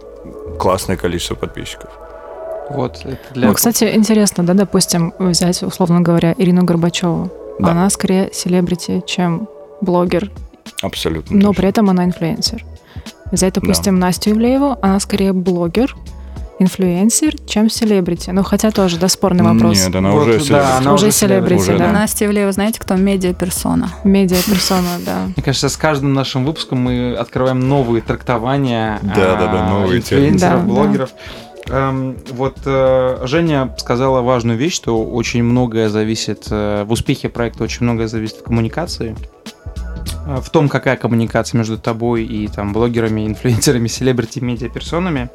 классное 0.59 0.97
количество 0.97 1.35
подписчиков. 1.35 1.90
Вот, 2.71 3.00
это 3.04 3.19
для... 3.35 3.49
Ну, 3.49 3.54
кстати, 3.54 3.85
интересно, 3.95 4.45
да, 4.45 4.54
допустим, 4.54 5.12
взять, 5.19 5.62
условно 5.62 6.00
говоря, 6.00 6.35
Ирину 6.38 6.64
Горбачеву. 6.64 7.30
Да. 7.59 7.73
Она 7.73 7.90
скорее 7.90 8.30
селебрити, 8.33 9.02
чем 9.07 9.49
блогер. 9.80 10.30
Абсолютно. 10.83 11.37
Но 11.37 11.49
точно. 11.49 11.54
при 11.54 11.69
этом 11.69 11.90
она 11.90 12.04
инфлюенсер. 12.04 12.64
Взять, 13.30 13.54
допустим, 13.54 13.99
да. 13.99 14.06
Настю 14.06 14.30
Ивлееву, 14.30 14.76
она 14.82 15.00
скорее 15.00 15.32
блогер, 15.32 15.94
инфлюенсер, 16.60 17.37
чем 17.46 17.70
селебрити. 17.70 18.30
Ну, 18.30 18.42
хотя 18.42 18.70
тоже, 18.70 18.99
да, 18.99 19.08
спорный 19.08 19.42
вопрос. 19.42 19.78
Нет, 19.78 19.96
она 19.96 20.10
вот, 20.10 20.28
уже 20.28 20.40
селебрити. 20.40 20.52
Да, 20.52 20.78
она 20.78 20.94
уже 20.94 21.10
селебрити, 21.10 21.66
да. 21.68 21.78
да. 21.78 21.92
Настя 21.92 22.26
Ивлеева, 22.26 22.52
знаете, 22.52 22.78
кто? 22.80 22.96
Медиа-персона. 22.96 23.90
Медиа-персона, 24.04 24.99
да. 25.06 25.25
Мне 25.34 25.42
кажется, 25.42 25.68
с 25.68 25.76
каждым 25.76 26.12
нашим 26.12 26.44
выпуском 26.44 26.78
мы 26.78 27.14
открываем 27.14 27.60
новые 27.60 28.02
трактования 28.02 28.99
да, 29.02 29.37
да, 29.37 29.46
да, 29.46 29.68
новые 29.70 29.99
инфлюенсеров, 29.99 30.66
блогеров. 30.66 31.10
Эм, 31.68 32.16
вот 32.32 32.58
э, 32.66 33.22
Женя 33.26 33.75
сказала 33.78 34.22
важную 34.22 34.58
вещь, 34.58 34.75
что 34.75 35.02
очень 35.04 35.42
многое 35.42 35.88
зависит, 35.88 36.46
э, 36.50 36.84
в 36.84 36.92
успехе 36.92 37.28
проекта 37.28 37.64
очень 37.64 37.84
многое 37.84 38.08
зависит 38.08 38.38
от 38.38 38.42
коммуникации. 38.42 39.14
Э, 40.26 40.40
в 40.40 40.50
том, 40.50 40.69
какая 40.69 40.97
коммуникация 40.97 41.59
между 41.59 41.78
тобой 41.78 42.25
и 42.25 42.49
там 42.49 42.73
блогерами, 42.73 43.26
инфлюенсерами, 43.26 43.88
селебрити, 43.88 44.40
медиаперсонами. 44.40 45.30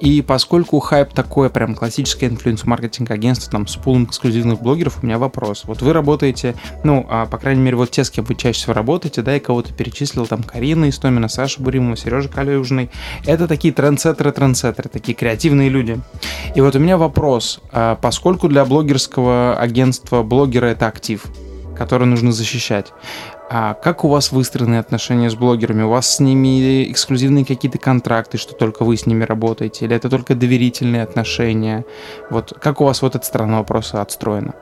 И 0.00 0.22
поскольку 0.22 0.78
хайп 0.80 1.12
такое 1.12 1.48
прям 1.48 1.74
классическое 1.74 2.28
influence-маркетинг 2.28 3.10
агентство 3.10 3.50
там 3.50 3.66
с 3.66 3.76
пулом 3.76 4.04
эксклюзивных 4.04 4.60
блогеров, 4.60 4.98
у 5.02 5.06
меня 5.06 5.18
вопрос. 5.18 5.64
Вот 5.64 5.82
вы 5.82 5.92
работаете, 5.92 6.54
ну, 6.84 7.06
а, 7.08 7.26
по 7.26 7.38
крайней 7.38 7.62
мере, 7.62 7.76
вот 7.76 7.90
те, 7.90 8.04
с 8.04 8.10
кем 8.10 8.24
вы 8.24 8.34
чаще 8.34 8.58
всего 8.58 8.74
работаете, 8.74 9.22
да, 9.22 9.36
и 9.36 9.40
кого-то 9.40 9.72
перечислил, 9.72 10.26
там, 10.26 10.42
Карина 10.42 10.88
Истомина, 10.88 11.28
Саша 11.28 11.62
Буримова, 11.62 11.96
Сережа 11.96 12.28
Калюжный. 12.28 12.90
Это 13.24 13.48
такие 13.48 13.72
трендсеттеры, 13.72 14.32
трендсеттеры, 14.32 14.88
такие 14.88 15.14
креативные 15.14 15.68
люди. 15.68 16.00
И 16.54 16.60
вот 16.60 16.76
у 16.76 16.78
меня 16.78 16.96
вопрос. 16.98 17.60
А 17.72 17.96
поскольку 17.96 18.48
для 18.48 18.64
блогерского 18.64 19.58
агентства 19.58 20.22
блогера 20.22 20.66
это 20.66 20.86
актив, 20.86 21.24
который 21.76 22.06
нужно 22.06 22.32
защищать. 22.32 22.92
А 23.50 23.72
как 23.72 24.04
у 24.04 24.08
вас 24.08 24.30
выстроены 24.30 24.78
отношения 24.78 25.30
с 25.30 25.34
блогерами? 25.34 25.82
У 25.82 25.88
вас 25.88 26.16
с 26.16 26.20
ними 26.20 26.90
эксклюзивные 26.92 27.46
какие-то 27.46 27.78
контракты, 27.78 28.36
что 28.36 28.54
только 28.54 28.84
вы 28.84 28.96
с 28.96 29.06
ними 29.06 29.24
работаете? 29.24 29.86
Или 29.86 29.96
это 29.96 30.10
только 30.10 30.34
доверительные 30.34 31.02
отношения? 31.02 31.86
Вот 32.28 32.52
как 32.60 32.82
у 32.82 32.84
вас 32.84 33.00
вот 33.00 33.16
эта 33.16 33.24
сторона 33.24 33.58
вопроса 33.58 34.02
отстроена? 34.02 34.54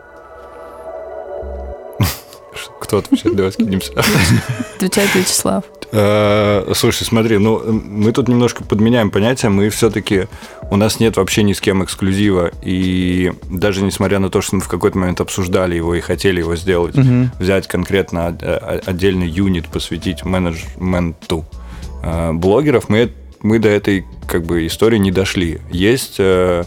Кто 2.81 2.99
отвечает? 2.99 3.37
Давай 3.37 3.53
скинемся. 3.53 3.93
Отвечает 4.77 5.15
Вячеслав. 5.15 5.65
Э, 5.93 6.73
слушай, 6.75 7.05
смотри, 7.05 7.39
ну 7.39 7.63
мы 7.73 8.13
тут 8.13 8.29
немножко 8.29 8.65
подменяем 8.65 9.11
понятия. 9.11 9.49
Мы 9.49 9.69
все-таки 9.71 10.27
у 10.71 10.77
нас 10.77 11.01
нет 11.01 11.17
вообще 11.17 11.43
ни 11.43 11.53
с 11.53 11.61
кем 11.61 11.85
эксклюзива. 11.85 12.51
И 12.63 13.33
даже 13.45 13.83
несмотря 13.83 14.19
на 14.19 14.31
то, 14.31 14.41
что 14.41 14.57
мы 14.57 14.63
в 14.63 14.69
какой-то 14.69 14.99
момент 14.99 15.21
обсуждали 15.21 15.77
его 15.77 15.95
и 15.95 16.01
хотели 16.01 16.41
его 16.41 16.57
сделать, 16.57 16.97
угу. 16.97 17.31
взять 17.39 17.67
конкретно 17.69 18.27
отдельный 18.27 19.29
юнит, 19.29 19.69
посвятить 19.69 20.25
менеджменту 20.25 21.45
э, 22.03 22.33
блогеров, 22.33 22.89
мы, 22.89 23.13
мы 23.41 23.59
до 23.59 23.69
этой 23.69 24.05
как 24.27 24.45
бы 24.45 24.67
истории 24.67 24.99
не 24.99 25.13
дошли. 25.13 25.61
Есть 25.71 26.17
э, 26.19 26.65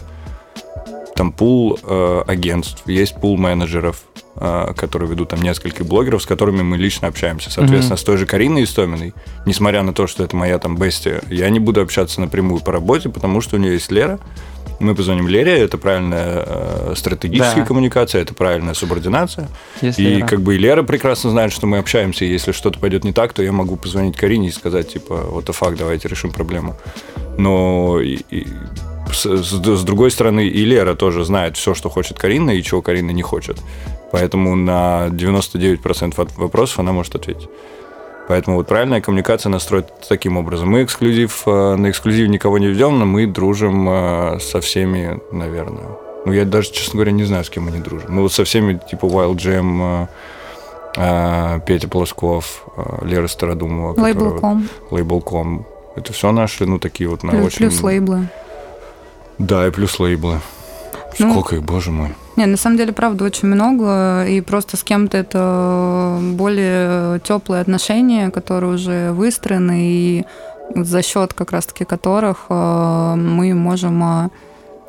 там 1.14 1.32
пул 1.32 1.78
агентств, 2.26 2.82
есть 2.86 3.14
пул 3.20 3.36
менеджеров, 3.36 4.02
а, 4.42 4.72
которые 4.72 5.10
ведут 5.10 5.28
там 5.28 5.42
несколько 5.42 5.84
блогеров, 5.84 6.22
с 6.22 6.26
которыми 6.26 6.62
мы 6.62 6.78
лично 6.78 7.08
общаемся. 7.08 7.50
Соответственно, 7.50 7.94
mm-hmm. 7.94 8.00
с 8.00 8.04
той 8.04 8.16
же 8.16 8.24
Кариной 8.24 8.64
Истоминой, 8.64 9.12
несмотря 9.44 9.82
на 9.82 9.92
то, 9.92 10.06
что 10.06 10.24
это 10.24 10.34
моя 10.34 10.58
там 10.58 10.78
бестия, 10.78 11.20
я 11.28 11.50
не 11.50 11.58
буду 11.58 11.82
общаться 11.82 12.22
напрямую 12.22 12.62
по 12.62 12.72
работе, 12.72 13.10
потому 13.10 13.42
что 13.42 13.56
у 13.56 13.58
нее 13.58 13.74
есть 13.74 13.90
Лера. 13.90 14.18
Мы 14.78 14.94
позвоним 14.94 15.28
Лере, 15.28 15.58
это 15.58 15.76
правильная 15.76 16.42
э, 16.46 16.94
стратегическая 16.96 17.60
да. 17.60 17.66
коммуникация, 17.66 18.22
это 18.22 18.32
правильная 18.32 18.72
субординация. 18.72 19.48
Если 19.82 20.02
и 20.02 20.14
Лера. 20.14 20.26
как 20.26 20.40
бы 20.40 20.54
и 20.54 20.58
Лера 20.58 20.82
прекрасно 20.84 21.28
знает, 21.28 21.52
что 21.52 21.66
мы 21.66 21.76
общаемся, 21.76 22.24
и 22.24 22.32
если 22.32 22.52
что-то 22.52 22.78
пойдет 22.78 23.04
не 23.04 23.12
так, 23.12 23.34
то 23.34 23.42
я 23.42 23.52
могу 23.52 23.76
позвонить 23.76 24.16
Карине 24.16 24.48
и 24.48 24.52
сказать, 24.52 24.90
типа, 24.90 25.26
вот 25.28 25.44
это 25.44 25.52
факт, 25.52 25.76
давайте 25.76 26.08
решим 26.08 26.32
проблему. 26.32 26.76
Но 27.36 28.00
и, 28.00 28.20
и, 28.30 28.46
с, 29.12 29.26
с, 29.26 29.52
с 29.52 29.82
другой 29.82 30.10
стороны, 30.10 30.48
и 30.48 30.64
Лера 30.64 30.94
тоже 30.94 31.26
знает 31.26 31.58
все, 31.58 31.74
что 31.74 31.90
хочет 31.90 32.18
Карина, 32.18 32.50
и 32.50 32.62
чего 32.62 32.80
Карина 32.80 33.10
не 33.10 33.22
хочет. 33.22 33.58
Поэтому 34.12 34.56
на 34.56 35.08
99% 35.08 36.30
вопросов 36.36 36.78
она 36.80 36.92
может 36.92 37.14
ответить. 37.14 37.48
Поэтому 38.30 38.58
вот 38.58 38.68
правильная 38.68 39.00
коммуникация 39.00 39.50
настроена 39.50 39.88
таким 40.08 40.36
образом. 40.36 40.70
Мы 40.70 40.84
эксклюзив, 40.84 41.42
э, 41.46 41.74
на 41.74 41.90
эксклюзив 41.90 42.28
никого 42.28 42.58
не 42.58 42.68
ведем, 42.68 42.96
но 42.96 43.04
мы 43.04 43.26
дружим 43.26 43.88
э, 43.88 44.38
со 44.38 44.60
всеми, 44.60 45.20
наверное. 45.32 45.88
Ну, 46.24 46.32
я 46.32 46.44
даже, 46.44 46.70
честно 46.70 46.94
говоря, 46.94 47.10
не 47.10 47.24
знаю, 47.24 47.44
с 47.44 47.50
кем 47.50 47.64
мы 47.64 47.72
не 47.72 47.80
дружим. 47.80 48.14
Ну, 48.14 48.22
вот 48.22 48.32
со 48.32 48.44
всеми, 48.44 48.80
типа 48.88 49.06
Wild 49.06 49.34
Jam, 49.34 50.08
э, 50.96 51.60
Петя 51.66 51.88
Полосков, 51.88 52.66
Лера 53.02 53.26
Стародумова. 53.26 54.00
Лейбл.ком. 54.00 54.68
Лейбл.ком. 54.92 55.66
Это 55.96 56.12
все 56.12 56.30
наши, 56.30 56.66
ну, 56.66 56.78
такие 56.78 57.08
вот 57.08 57.24
на 57.24 57.32
плюс, 57.32 57.46
очень... 57.46 57.58
Плюс 57.58 57.82
лейблы. 57.82 58.28
Да, 59.38 59.66
и 59.66 59.70
плюс 59.70 59.98
лейблы. 59.98 60.40
Ну, 61.18 61.32
Сколько 61.32 61.56
их, 61.56 61.64
боже 61.64 61.90
мой. 61.90 62.14
Не, 62.36 62.46
на 62.46 62.56
самом 62.56 62.76
деле, 62.76 62.92
правда, 62.92 63.24
очень 63.24 63.48
много, 63.48 64.24
и 64.26 64.40
просто 64.40 64.76
с 64.76 64.84
кем-то 64.84 65.18
это 65.18 66.18
более 66.20 67.20
теплые 67.20 67.60
отношения, 67.60 68.30
которые 68.30 68.74
уже 68.74 69.12
выстроены, 69.12 69.78
и 69.82 70.24
за 70.74 71.02
счет 71.02 71.34
как 71.34 71.52
раз-таки 71.52 71.84
которых 71.84 72.46
э, 72.48 73.14
мы 73.16 73.54
можем 73.54 74.02
э, 74.02 74.30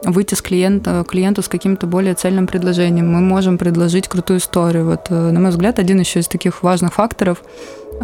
выйти 0.04 0.34
с 0.34 0.42
клиента, 0.42 1.06
клиенту 1.08 1.42
с 1.42 1.48
каким-то 1.48 1.88
более 1.88 2.14
цельным 2.16 2.48
предложением. 2.48 3.12
Мы 3.12 3.22
можем 3.22 3.58
предложить 3.58 4.08
крутую 4.08 4.40
историю. 4.40 4.86
Вот, 4.86 5.08
э, 5.10 5.32
на 5.32 5.40
мой 5.40 5.52
взгляд, 5.52 5.80
один 5.80 6.00
еще 6.00 6.20
из 6.20 6.28
таких 6.28 6.64
важных 6.64 6.94
факторов– 6.94 7.44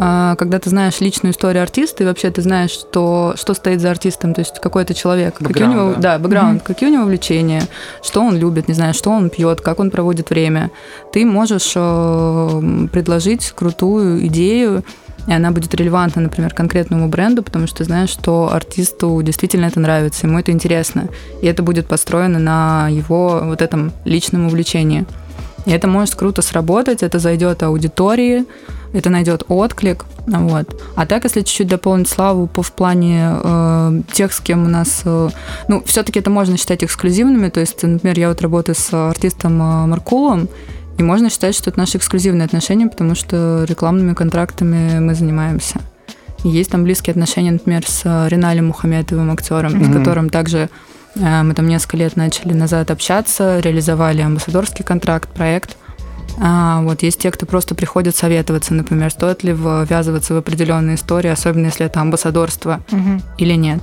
а, 0.00 0.36
когда 0.36 0.60
ты 0.60 0.70
знаешь 0.70 1.00
личную 1.00 1.32
историю 1.32 1.62
артиста, 1.62 2.04
и 2.04 2.06
вообще 2.06 2.30
ты 2.30 2.40
знаешь, 2.40 2.70
что, 2.70 3.34
что 3.36 3.52
стоит 3.52 3.80
за 3.80 3.90
артистом, 3.90 4.32
то 4.32 4.40
есть 4.40 4.60
какой 4.60 4.84
это 4.84 4.94
человек, 4.94 5.38
какие 5.38 5.64
у 5.64 5.72
него, 5.72 5.94
да, 5.94 6.12
да 6.12 6.18
бэкграунд, 6.20 6.62
mm-hmm. 6.62 6.66
какие 6.66 6.88
у 6.88 6.92
него 6.92 7.02
увлечения, 7.02 7.62
что 8.00 8.22
он 8.22 8.36
любит, 8.36 8.68
не 8.68 8.74
знаю, 8.74 8.94
что 8.94 9.10
он 9.10 9.28
пьет, 9.28 9.60
как 9.60 9.80
он 9.80 9.90
проводит 9.90 10.30
время, 10.30 10.70
ты 11.12 11.26
можешь 11.26 11.72
э, 11.74 12.88
предложить 12.92 13.50
крутую 13.50 14.24
идею, 14.28 14.84
и 15.28 15.32
она 15.32 15.50
будет 15.50 15.74
релевантна, 15.74 16.22
например, 16.22 16.54
конкретному 16.54 17.08
бренду, 17.08 17.42
потому 17.42 17.66
что 17.66 17.84
знаешь, 17.84 18.08
что 18.08 18.50
артисту 18.50 19.20
действительно 19.22 19.66
это 19.66 19.78
нравится, 19.78 20.26
ему 20.26 20.38
это 20.38 20.52
интересно, 20.52 21.08
и 21.42 21.46
это 21.46 21.62
будет 21.62 21.86
построено 21.86 22.38
на 22.38 22.88
его 22.88 23.42
вот 23.44 23.60
этом 23.60 23.92
личном 24.04 24.46
увлечении. 24.46 25.04
И 25.66 25.70
это 25.70 25.86
может 25.86 26.14
круто 26.14 26.40
сработать, 26.40 27.02
это 27.02 27.18
зайдет 27.18 27.62
аудитории, 27.62 28.46
это 28.94 29.10
найдет 29.10 29.42
отклик. 29.48 30.06
Вот. 30.26 30.82
А 30.94 31.04
так, 31.04 31.24
если 31.24 31.40
чуть-чуть 31.40 31.68
дополнить 31.68 32.08
славу 32.08 32.46
по 32.46 32.62
в 32.62 32.72
плане 32.72 33.32
э, 33.32 34.00
тех, 34.12 34.32
с 34.32 34.40
кем 34.40 34.64
у 34.64 34.68
нас... 34.68 35.02
Э, 35.04 35.28
ну, 35.68 35.82
все-таки 35.84 36.20
это 36.20 36.30
можно 36.30 36.56
считать 36.56 36.84
эксклюзивными. 36.84 37.50
То 37.50 37.60
есть, 37.60 37.82
например, 37.82 38.18
я 38.18 38.28
вот 38.28 38.40
работаю 38.40 38.76
с 38.76 38.92
артистом 38.94 39.60
э, 39.60 39.86
Маркулом, 39.86 40.48
и 40.98 41.02
можно 41.02 41.30
считать, 41.30 41.54
что 41.54 41.70
это 41.70 41.78
наши 41.78 41.96
эксклюзивные 41.96 42.44
отношения, 42.44 42.88
потому 42.88 43.14
что 43.14 43.64
рекламными 43.64 44.14
контрактами 44.14 44.98
мы 44.98 45.14
занимаемся. 45.14 45.80
И 46.44 46.48
есть 46.48 46.70
там 46.70 46.84
близкие 46.84 47.12
отношения, 47.12 47.52
например, 47.52 47.84
с 47.86 48.04
Реналем 48.28 48.68
Мухаметовым, 48.68 49.30
актером, 49.30 49.72
mm-hmm. 49.72 49.90
с 49.90 49.96
которым 49.96 50.30
также 50.30 50.68
э, 51.16 51.42
мы 51.42 51.54
там 51.54 51.66
несколько 51.66 51.96
лет 51.96 52.16
начали 52.16 52.52
назад 52.52 52.90
общаться, 52.90 53.58
реализовали 53.60 54.20
амбассадорский 54.20 54.84
контракт, 54.84 55.28
проект– 55.30 55.76
а, 56.40 56.82
вот 56.82 57.02
есть 57.02 57.20
те, 57.20 57.30
кто 57.30 57.46
просто 57.46 57.74
приходит 57.74 58.16
советоваться, 58.16 58.74
например, 58.74 59.10
стоит 59.10 59.42
ли 59.42 59.52
ввязываться 59.52 60.34
в 60.34 60.36
определенные 60.36 60.96
истории, 60.96 61.28
особенно 61.28 61.66
если 61.66 61.86
это 61.86 62.00
амбассадорство 62.00 62.80
угу. 62.90 63.20
или 63.38 63.54
нет. 63.54 63.80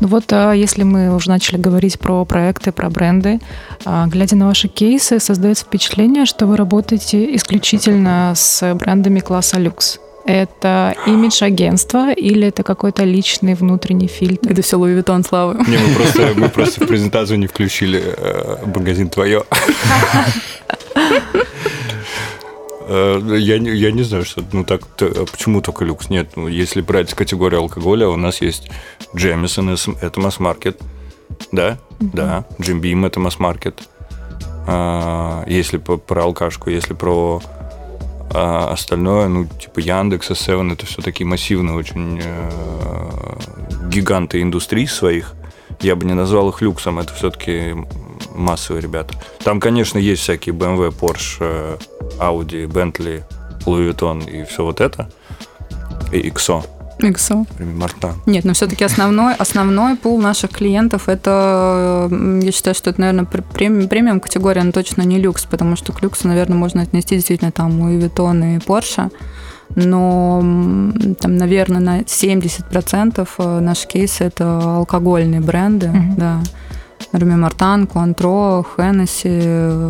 Ну 0.00 0.08
вот, 0.08 0.24
а, 0.32 0.52
если 0.52 0.82
мы 0.82 1.14
уже 1.14 1.28
начали 1.28 1.58
говорить 1.58 1.98
про 1.98 2.24
проекты, 2.24 2.72
про 2.72 2.88
бренды, 2.88 3.38
а, 3.84 4.06
глядя 4.06 4.36
на 4.36 4.46
ваши 4.46 4.68
кейсы, 4.68 5.20
создается 5.20 5.66
впечатление, 5.66 6.24
что 6.24 6.46
вы 6.46 6.56
работаете 6.56 7.34
исключительно 7.36 8.32
с 8.34 8.74
брендами 8.74 9.20
класса 9.20 9.58
люкс. 9.58 9.98
Это 10.26 10.94
имидж 11.06 11.42
агентства 11.42 12.12
или 12.12 12.48
это 12.48 12.62
какой-то 12.62 13.04
личный 13.04 13.54
внутренний 13.54 14.06
фильтр? 14.06 14.50
Это 14.50 14.62
все 14.62 14.76
Louis 14.76 14.92
Vuitton, 14.94 15.24
Слава. 15.24 15.54
Не, 15.66 15.78
мы 15.78 15.94
просто, 15.94 16.32
мы 16.36 16.48
просто 16.48 16.84
в 16.84 16.88
презентацию 16.88 17.38
не 17.38 17.46
включили 17.46 18.02
э, 18.16 18.66
магазин 18.66 19.08
твое. 19.08 19.44
э, 22.90 23.36
я, 23.38 23.56
я 23.56 23.92
не 23.92 24.02
знаю, 24.02 24.24
что 24.24 24.44
ну 24.52 24.64
так, 24.64 24.82
а 25.00 25.24
почему 25.30 25.62
только 25.62 25.84
люкс? 25.84 26.10
Нет, 26.10 26.32
ну, 26.36 26.48
если 26.48 26.80
брать 26.80 27.14
категорию 27.14 27.60
алкоголя, 27.60 28.08
у 28.08 28.16
нас 28.16 28.40
есть 28.42 28.70
Джемисон, 29.14 29.76
это 30.00 30.20
масс-маркет, 30.20 30.80
да, 31.52 31.78
mm-hmm. 31.98 32.10
да, 32.12 32.44
Джим 32.60 32.80
Бим 32.80 33.04
это 33.04 33.20
масс-маркет. 33.20 33.88
А, 34.66 35.44
если 35.46 35.78
про 35.78 36.22
алкашку, 36.22 36.70
если 36.70 36.94
про 36.94 37.40
а 38.32 38.68
остальное, 38.72 39.26
ну, 39.26 39.46
типа 39.46 39.80
Яндекс, 39.80 40.30
S7, 40.30 40.72
это 40.72 40.86
все 40.86 41.02
такие 41.02 41.26
массивные 41.26 41.74
очень 41.74 42.20
э, 42.22 43.88
гиганты 43.88 44.40
индустрий 44.40 44.86
своих. 44.86 45.34
Я 45.80 45.96
бы 45.96 46.06
не 46.06 46.14
назвал 46.14 46.50
их 46.50 46.62
люксом, 46.62 47.00
это 47.00 47.12
все-таки 47.12 47.74
массовые 48.40 48.82
ребята. 48.82 49.14
Там, 49.44 49.60
конечно, 49.60 49.98
есть 49.98 50.22
всякие 50.22 50.54
BMW, 50.54 50.92
Porsche, 50.92 51.80
Audi, 52.18 52.66
Bentley, 52.66 53.22
Louis 53.66 53.94
Vuitton 53.94 54.28
и 54.28 54.44
все 54.44 54.64
вот 54.64 54.80
это. 54.80 55.10
И 56.12 56.28
XO. 56.28 56.64
XO. 56.98 57.46
Марта. 57.58 58.14
Нет, 58.26 58.44
но 58.44 58.52
все-таки 58.52 58.84
основной, 58.84 59.34
основной 59.34 59.96
пул 59.96 60.20
наших 60.20 60.50
клиентов 60.50 61.08
это, 61.08 62.08
я 62.10 62.52
считаю, 62.52 62.74
что 62.74 62.90
это, 62.90 63.00
наверное, 63.00 63.24
премиум, 63.24 63.88
премиум 63.88 64.20
категория, 64.20 64.62
но 64.62 64.72
точно 64.72 65.02
не 65.02 65.18
люкс, 65.18 65.44
потому 65.44 65.76
что 65.76 65.92
к 65.92 66.02
люксу, 66.02 66.28
наверное, 66.28 66.58
можно 66.58 66.82
отнести 66.82 67.14
действительно 67.14 67.52
там 67.52 67.88
и 67.88 67.98
Vuitton, 67.98 68.56
и 68.56 68.58
Porsche. 68.58 69.10
Но 69.76 70.40
там, 71.20 71.36
наверное, 71.36 71.80
на 71.80 72.00
70% 72.00 73.28
э, 73.38 73.60
наш 73.60 73.86
кейс 73.86 74.20
это 74.20 74.78
алкогольные 74.78 75.40
бренды, 75.40 75.86
mm-hmm. 75.86 76.16
да. 76.16 76.40
Например, 77.12 77.38
Мартан, 77.38 77.86
Куантро, 77.86 78.64
Хеннесси, 78.76 79.28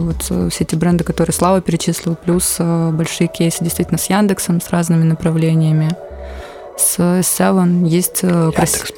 вот 0.05 0.27
э, 0.31 0.49
все 0.51 0.65
эти 0.65 0.75
бренды, 0.75 1.05
которые 1.05 1.35
Слава 1.35 1.61
перечислил, 1.61 2.17
плюс 2.17 2.57
э, 2.59 2.91
большие 2.93 3.29
кейсы 3.29 3.63
действительно 3.63 3.99
с 3.99 4.09
Яндексом, 4.09 4.61
с 4.61 4.71
разными 4.71 5.05
направлениями 5.05 5.91
с 6.81 6.99
S7 6.99 7.87
есть... 7.87 8.21
Э, 8.23 8.51
Яндекс 8.57 8.93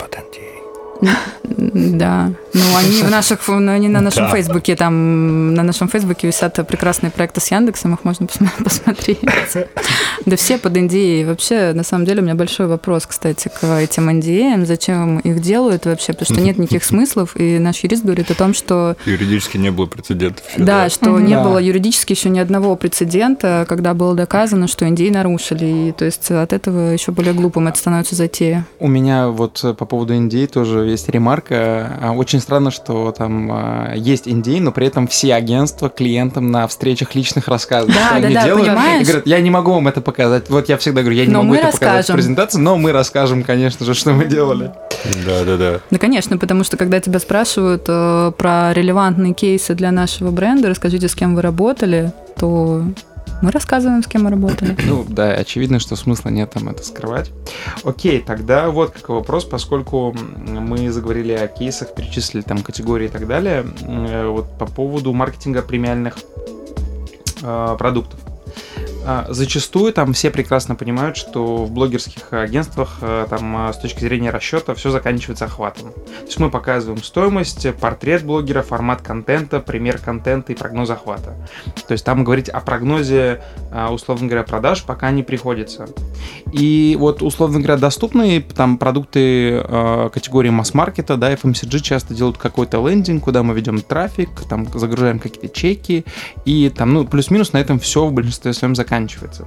Да. 1.42 2.30
Ну, 2.54 2.76
они 2.76 3.02
в 3.02 3.10
наших, 3.10 3.46
ну, 3.48 3.72
они 3.72 3.88
на 3.88 4.00
нашем 4.00 4.24
да. 4.24 4.30
Фейсбуке, 4.30 4.76
там, 4.76 5.54
на 5.54 5.62
нашем 5.62 5.88
Фейсбуке 5.88 6.26
висят 6.26 6.54
прекрасные 6.66 7.10
проекты 7.10 7.40
с 7.40 7.50
Яндексом, 7.50 7.94
их 7.94 8.04
можно 8.04 8.26
посмотреть. 8.64 9.20
Да 10.26 10.36
все 10.36 10.58
под 10.58 10.76
NDA. 10.76 11.26
Вообще, 11.26 11.72
на 11.72 11.82
самом 11.82 12.04
деле, 12.04 12.20
у 12.20 12.24
меня 12.24 12.34
большой 12.34 12.66
вопрос, 12.66 13.06
кстати, 13.06 13.48
к 13.48 13.64
этим 13.64 14.08
NDA, 14.08 14.64
зачем 14.66 15.18
их 15.20 15.40
делают 15.40 15.86
вообще, 15.86 16.12
потому 16.12 16.36
что 16.36 16.44
нет 16.44 16.58
никаких 16.58 16.84
смыслов, 16.92 17.36
и 17.36 17.58
наш 17.58 17.82
юрист 17.82 18.04
говорит 18.04 18.30
о 18.30 18.34
том, 18.34 18.54
что... 18.54 18.96
Юридически 19.06 19.56
не 19.56 19.70
было 19.70 19.86
прецедентов. 19.86 20.44
Еще, 20.48 20.58
да, 20.58 20.84
да, 20.84 20.90
что 20.90 21.18
не 21.18 21.38
было 21.38 21.58
юридически 21.58 22.12
еще 22.12 22.28
ни 22.28 22.38
одного 22.38 22.76
прецедента, 22.76 23.64
когда 23.68 23.94
было 23.94 24.14
доказано, 24.14 24.68
что 24.68 24.84
NDA 24.86 25.10
нарушили, 25.10 25.88
и 25.88 25.92
то 25.92 26.04
есть 26.04 26.30
от 26.30 26.52
этого 26.52 26.90
еще 26.90 27.12
более 27.12 27.32
глупым 27.32 27.68
это 27.68 27.78
становится 27.78 28.14
затея. 28.14 28.66
У 28.78 28.88
меня 28.88 29.28
вот 29.28 29.60
по 29.78 29.86
поводу 29.86 30.14
NDA 30.14 30.46
тоже 30.46 30.80
есть 30.80 31.08
ремарка. 31.08 31.98
А, 32.00 32.12
очень 32.12 32.41
странно, 32.42 32.70
что 32.70 33.12
там 33.12 33.50
а, 33.50 33.94
есть 33.94 34.28
индей, 34.28 34.60
но 34.60 34.72
при 34.72 34.86
этом 34.86 35.06
все 35.06 35.34
агентства 35.34 35.88
клиентам 35.88 36.50
на 36.50 36.66
встречах 36.66 37.14
личных 37.14 37.48
рассказывают, 37.48 37.96
да, 37.96 38.06
что 38.06 38.20
да, 38.20 38.26
они 38.26 38.34
да, 38.34 38.44
делают. 38.44 38.66
Понимаешь? 38.66 39.02
И 39.02 39.04
говорят, 39.04 39.26
я 39.26 39.40
не 39.40 39.50
могу 39.50 39.72
вам 39.72 39.88
это 39.88 40.00
показать. 40.00 40.50
Вот 40.50 40.68
я 40.68 40.76
всегда 40.76 41.00
говорю, 41.00 41.16
я 41.16 41.26
не 41.26 41.32
но 41.32 41.42
могу 41.42 41.54
это 41.54 41.66
расскажем. 41.66 41.88
показать 41.88 42.10
в 42.10 42.12
презентации, 42.12 42.58
но 42.58 42.76
мы 42.76 42.92
расскажем, 42.92 43.42
конечно 43.42 43.86
же, 43.86 43.94
что 43.94 44.12
мы 44.12 44.26
делали. 44.26 44.72
Да, 45.26 45.44
да, 45.44 45.56
да. 45.56 45.80
Ну, 45.90 45.98
конечно, 45.98 46.36
потому 46.38 46.64
что 46.64 46.76
когда 46.76 47.00
тебя 47.00 47.18
спрашивают 47.18 47.84
э, 47.88 48.32
про 48.36 48.72
релевантные 48.72 49.32
кейсы 49.34 49.74
для 49.74 49.90
нашего 49.90 50.30
бренда, 50.30 50.68
расскажите, 50.68 51.08
с 51.08 51.14
кем 51.14 51.34
вы 51.34 51.42
работали, 51.42 52.12
то 52.36 52.84
мы 53.42 53.50
рассказываем, 53.50 54.02
с 54.02 54.06
кем 54.06 54.24
мы 54.24 54.30
работали. 54.30 54.76
Ну 54.86 55.04
да, 55.08 55.32
очевидно, 55.32 55.80
что 55.80 55.96
смысла 55.96 56.28
нет 56.28 56.50
там 56.50 56.68
это 56.68 56.84
скрывать. 56.84 57.30
Окей, 57.82 58.20
тогда 58.20 58.70
вот 58.70 58.92
какой 58.92 59.16
вопрос, 59.16 59.44
поскольку 59.44 60.12
мы 60.12 60.90
заговорили 60.90 61.32
о 61.32 61.48
кейсах, 61.48 61.94
перечислили 61.94 62.42
там 62.42 62.62
категории 62.62 63.06
и 63.06 63.10
так 63.10 63.26
далее, 63.26 63.66
э, 63.82 64.26
вот 64.26 64.56
по 64.58 64.66
поводу 64.66 65.12
маркетинга 65.12 65.62
премиальных 65.62 66.18
э, 67.42 67.76
продуктов. 67.78 68.20
А, 69.04 69.26
зачастую 69.30 69.92
там 69.92 70.12
все 70.12 70.30
прекрасно 70.30 70.76
понимают, 70.76 71.16
что 71.16 71.64
в 71.64 71.72
блогерских 71.72 72.32
агентствах 72.32 72.98
э, 73.00 73.26
там 73.28 73.68
э, 73.68 73.72
с 73.72 73.76
точки 73.78 74.00
зрения 74.00 74.30
расчета 74.30 74.74
все 74.74 74.90
заканчивается 74.90 75.46
охватом. 75.46 75.92
То 75.92 76.26
есть 76.26 76.38
мы 76.38 76.50
показываем 76.50 77.02
стоимость, 77.02 77.66
портрет 77.80 78.24
блогера, 78.24 78.62
формат 78.62 79.02
контента, 79.02 79.58
пример 79.58 79.98
контента 79.98 80.52
и 80.52 80.54
прогноз 80.54 80.90
охвата. 80.90 81.34
То 81.88 81.92
есть 81.92 82.04
там 82.04 82.22
говорить 82.22 82.48
о 82.48 82.60
прогнозе, 82.60 83.42
э, 83.72 83.88
условно 83.88 84.28
говоря, 84.28 84.44
продаж 84.44 84.84
пока 84.84 85.10
не 85.10 85.24
приходится. 85.24 85.88
И 86.52 86.96
вот, 86.98 87.22
условно 87.22 87.58
говоря, 87.58 87.78
доступные 87.78 88.40
там 88.40 88.78
продукты 88.78 89.62
категории 90.12 90.50
масс-маркета, 90.50 91.16
да, 91.16 91.32
FMCG 91.32 91.80
часто 91.80 92.14
делают 92.14 92.36
какой-то 92.38 92.86
лендинг, 92.86 93.24
куда 93.24 93.42
мы 93.42 93.54
ведем 93.54 93.80
трафик, 93.80 94.30
там 94.48 94.66
загружаем 94.78 95.18
какие-то 95.18 95.48
чеки, 95.48 96.04
и 96.44 96.70
там, 96.74 96.92
ну, 96.92 97.06
плюс-минус 97.06 97.52
на 97.52 97.58
этом 97.58 97.78
все 97.78 98.06
в 98.06 98.12
большинстве 98.12 98.52
своем 98.52 98.74
заканчивается 98.74 98.91
заканчивается. 98.92 99.44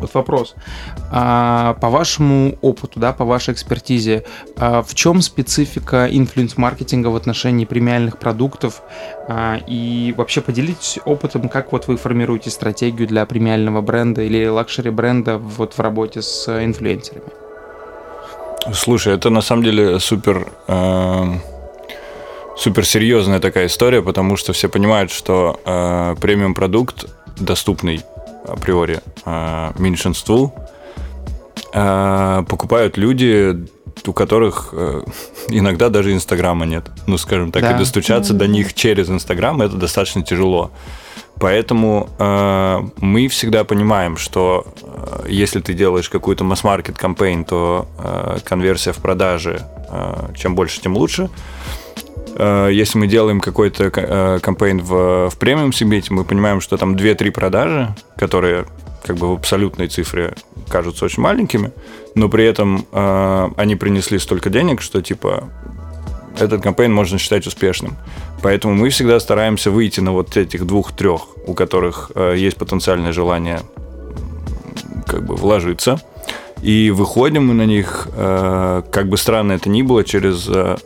Вот 0.00 0.14
вопрос. 0.14 0.56
А, 1.12 1.74
по 1.80 1.88
вашему 1.88 2.58
опыту, 2.60 2.98
да, 2.98 3.12
по 3.12 3.24
вашей 3.24 3.54
экспертизе, 3.54 4.24
а, 4.56 4.82
в 4.82 4.94
чем 4.94 5.22
специфика 5.22 6.08
инфлюенс-маркетинга 6.10 7.08
в 7.08 7.14
отношении 7.14 7.66
премиальных 7.66 8.18
продуктов? 8.18 8.82
А, 9.28 9.58
и 9.68 10.12
вообще 10.16 10.40
поделитесь 10.40 10.98
опытом, 11.04 11.48
как 11.48 11.72
вот 11.72 11.86
вы 11.86 11.96
формируете 11.96 12.50
стратегию 12.50 13.06
для 13.06 13.24
премиального 13.26 13.80
бренда 13.80 14.22
или 14.22 14.48
luxury 14.48 14.90
бренда 14.90 15.38
вот 15.38 15.74
в 15.74 15.80
работе 15.80 16.20
с 16.20 16.48
инфлюенсерами? 16.48 17.30
Слушай, 18.72 19.14
это 19.14 19.30
на 19.30 19.42
самом 19.42 19.62
деле 19.64 20.00
супер... 20.00 20.48
Э 20.68 21.24
супер 22.54 22.84
серьезная 22.84 23.40
такая 23.40 23.66
история, 23.66 24.02
потому 24.02 24.36
что 24.36 24.52
все 24.52 24.68
понимают, 24.68 25.10
что 25.10 25.58
э, 25.64 26.14
премиум 26.20 26.54
продукт 26.54 27.06
доступный 27.40 28.02
априори 28.46 29.00
а, 29.24 29.72
меньшинству, 29.78 30.52
а, 31.74 32.42
покупают 32.44 32.96
люди, 32.96 33.66
у 34.06 34.12
которых 34.12 34.70
э, 34.72 35.02
иногда 35.48 35.88
даже 35.88 36.12
Инстаграма 36.12 36.66
нет. 36.66 36.90
Ну, 37.06 37.18
скажем 37.18 37.52
так, 37.52 37.62
да. 37.62 37.72
и 37.72 37.78
достучаться 37.78 38.32
до 38.32 38.46
них 38.46 38.74
через 38.74 39.10
Инстаграм 39.10 39.60
это 39.62 39.76
достаточно 39.76 40.22
тяжело. 40.22 40.70
Поэтому 41.38 42.08
э, 42.18 42.78
мы 43.00 43.28
всегда 43.28 43.64
понимаем, 43.64 44.16
что 44.16 44.66
э, 44.82 45.26
если 45.28 45.60
ты 45.60 45.74
делаешь 45.74 46.08
какую-то 46.08 46.44
масс-маркет 46.44 46.98
кампейн, 46.98 47.44
то 47.44 47.86
э, 47.98 48.38
конверсия 48.44 48.92
в 48.92 48.98
продаже 48.98 49.62
э, 49.88 50.34
чем 50.36 50.54
больше, 50.54 50.80
тем 50.80 50.96
лучше. 50.96 51.24
Э, 51.24 51.61
если 52.38 52.98
мы 52.98 53.06
делаем 53.06 53.40
какой-то 53.40 53.92
э, 53.94 54.38
кампейн 54.40 54.80
в, 54.80 55.30
в 55.30 55.38
премиум 55.38 55.72
сегменте, 55.72 56.14
мы 56.14 56.24
понимаем, 56.24 56.60
что 56.60 56.76
там 56.76 56.94
2-3 56.94 57.30
продажи, 57.30 57.94
которые 58.16 58.66
как 59.04 59.16
бы 59.16 59.28
в 59.28 59.32
абсолютной 59.32 59.88
цифре 59.88 60.34
кажутся 60.68 61.04
очень 61.04 61.22
маленькими, 61.22 61.72
но 62.14 62.28
при 62.28 62.44
этом 62.44 62.86
э, 62.92 63.48
они 63.56 63.76
принесли 63.76 64.18
столько 64.18 64.50
денег, 64.50 64.80
что 64.80 65.02
типа 65.02 65.44
этот 66.38 66.62
кампейн 66.62 66.92
можно 66.92 67.18
считать 67.18 67.46
успешным. 67.46 67.96
Поэтому 68.42 68.74
мы 68.74 68.88
всегда 68.88 69.20
стараемся 69.20 69.70
выйти 69.70 70.00
на 70.00 70.12
вот 70.12 70.36
этих 70.36 70.66
двух-трех, 70.66 71.28
у 71.46 71.54
которых 71.54 72.10
э, 72.14 72.34
есть 72.36 72.56
потенциальное 72.56 73.12
желание 73.12 73.60
как 75.06 75.24
бы 75.24 75.34
вложиться. 75.34 76.00
И 76.62 76.90
выходим 76.90 77.46
мы 77.46 77.54
на 77.54 77.66
них, 77.66 78.08
э, 78.12 78.82
как 78.90 79.08
бы 79.08 79.16
странно 79.16 79.52
это 79.52 79.68
ни 79.68 79.82
было, 79.82 80.04
через 80.04 80.48
э, 80.48 80.76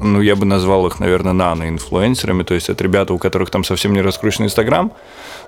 ну, 0.00 0.20
я 0.20 0.34
бы 0.36 0.46
назвал 0.46 0.86
их, 0.86 0.98
наверное, 1.00 1.32
нано-инфлюенсерами, 1.32 2.42
то 2.42 2.54
есть 2.54 2.68
это 2.70 2.82
ребята, 2.82 3.12
у 3.12 3.18
которых 3.18 3.50
там 3.50 3.64
совсем 3.64 3.92
не 3.92 4.00
раскручен 4.00 4.44
Инстаграм, 4.44 4.92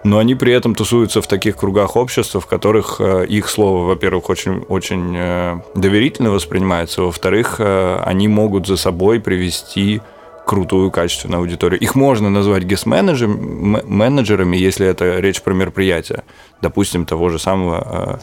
но 0.04 0.18
они 0.18 0.34
при 0.34 0.52
этом 0.52 0.74
тусуются 0.74 1.22
в 1.22 1.26
таких 1.26 1.56
кругах 1.56 1.96
общества, 1.96 2.40
в 2.40 2.46
которых 2.46 2.96
э, 3.00 3.26
их 3.26 3.48
слово, 3.48 3.86
во-первых, 3.86 4.28
очень, 4.28 4.64
очень 4.68 5.14
э, 5.16 5.60
доверительно 5.74 6.30
воспринимается, 6.30 7.02
во-вторых, 7.02 7.56
э, 7.58 7.98
они 8.04 8.28
могут 8.28 8.66
за 8.66 8.76
собой 8.76 9.20
привести 9.20 10.02
крутую, 10.46 10.90
качественную 10.90 11.40
аудиторию. 11.40 11.80
Их 11.80 11.94
можно 11.94 12.28
назвать 12.28 12.64
гест-менеджерами, 12.64 14.56
если 14.56 14.86
это 14.86 15.20
речь 15.20 15.40
про 15.40 15.54
мероприятие. 15.54 16.24
Допустим, 16.60 17.06
того 17.06 17.28
же 17.28 17.38
самого 17.38 18.18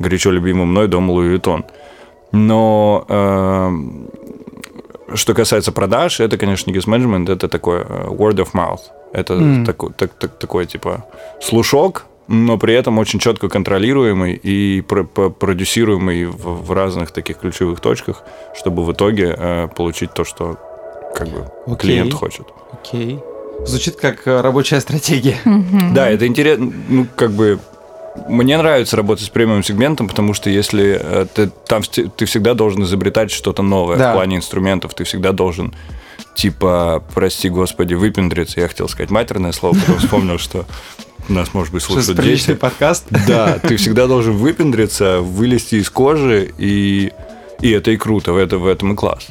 горячо 0.00 0.32
любимого 0.32 0.66
мной 0.66 0.88
дома 0.88 1.12
Луи 1.12 1.28
Виттон. 1.28 1.64
Но 2.32 3.06
что 5.14 5.34
касается 5.34 5.72
продаж, 5.72 6.20
это, 6.20 6.38
конечно, 6.38 6.70
не 6.70 6.76
guest 6.76 6.86
management, 6.86 7.32
это 7.32 7.48
такой 7.48 7.78
э, 7.78 8.06
word 8.08 8.36
of 8.36 8.52
mouth. 8.52 8.80
Это 9.12 9.34
mm. 9.34 9.64
такой, 9.64 9.92
так, 9.92 10.12
так, 10.12 10.38
такой, 10.38 10.66
типа, 10.66 11.04
слушок, 11.40 12.06
но 12.28 12.58
при 12.58 12.74
этом 12.74 12.98
очень 12.98 13.18
четко 13.18 13.48
контролируемый 13.48 14.34
и 14.34 14.82
продюсируемый 14.82 16.26
в, 16.26 16.64
в 16.64 16.72
разных 16.72 17.10
таких 17.10 17.38
ключевых 17.38 17.80
точках, 17.80 18.22
чтобы 18.54 18.84
в 18.84 18.92
итоге 18.92 19.34
э, 19.36 19.68
получить 19.74 20.14
то, 20.14 20.24
что 20.24 20.56
как 21.14 21.28
бы 21.28 21.50
okay. 21.66 21.76
клиент 21.76 22.14
хочет. 22.14 22.46
Окей. 22.72 23.14
Okay. 23.16 23.66
Звучит 23.66 23.96
как 23.96 24.26
э, 24.26 24.40
рабочая 24.40 24.80
стратегия. 24.80 25.38
Да, 25.92 26.08
это 26.08 26.26
интересно, 26.26 26.72
ну, 26.88 27.06
как 27.16 27.32
бы 27.32 27.58
мне 28.28 28.58
нравится 28.58 28.96
работать 28.96 29.26
с 29.26 29.28
премиум 29.28 29.62
сегментом, 29.62 30.08
потому 30.08 30.34
что 30.34 30.50
если 30.50 30.98
э, 31.00 31.26
ты 31.32 31.50
там 31.66 31.82
ты 31.82 32.24
всегда 32.24 32.54
должен 32.54 32.82
изобретать 32.82 33.30
что-то 33.30 33.62
новое 33.62 33.96
да. 33.96 34.10
в 34.10 34.14
плане 34.14 34.36
инструментов, 34.36 34.94
ты 34.94 35.04
всегда 35.04 35.32
должен 35.32 35.74
типа, 36.34 37.02
прости 37.14 37.48
господи, 37.48 37.94
выпендриться. 37.94 38.60
Я 38.60 38.68
хотел 38.68 38.88
сказать 38.88 39.10
матерное 39.10 39.52
слово, 39.52 39.76
потом 39.78 39.98
вспомнил, 39.98 40.38
что 40.38 40.66
нас, 41.28 41.54
может 41.54 41.72
быть, 41.72 41.82
слушают 41.82 42.18
Что 42.18 42.22
дети. 42.22 42.54
подкаст. 42.54 43.06
Да, 43.26 43.58
ты 43.58 43.76
всегда 43.76 44.06
должен 44.06 44.36
выпендриться, 44.36 45.20
вылезти 45.20 45.76
из 45.76 45.90
кожи, 45.90 46.52
и, 46.58 47.12
и 47.60 47.70
это 47.70 47.90
и 47.90 47.96
круто, 47.96 48.32
в, 48.32 48.36
это, 48.36 48.58
в 48.58 48.66
этом 48.66 48.92
и 48.92 48.96
класс. 48.96 49.28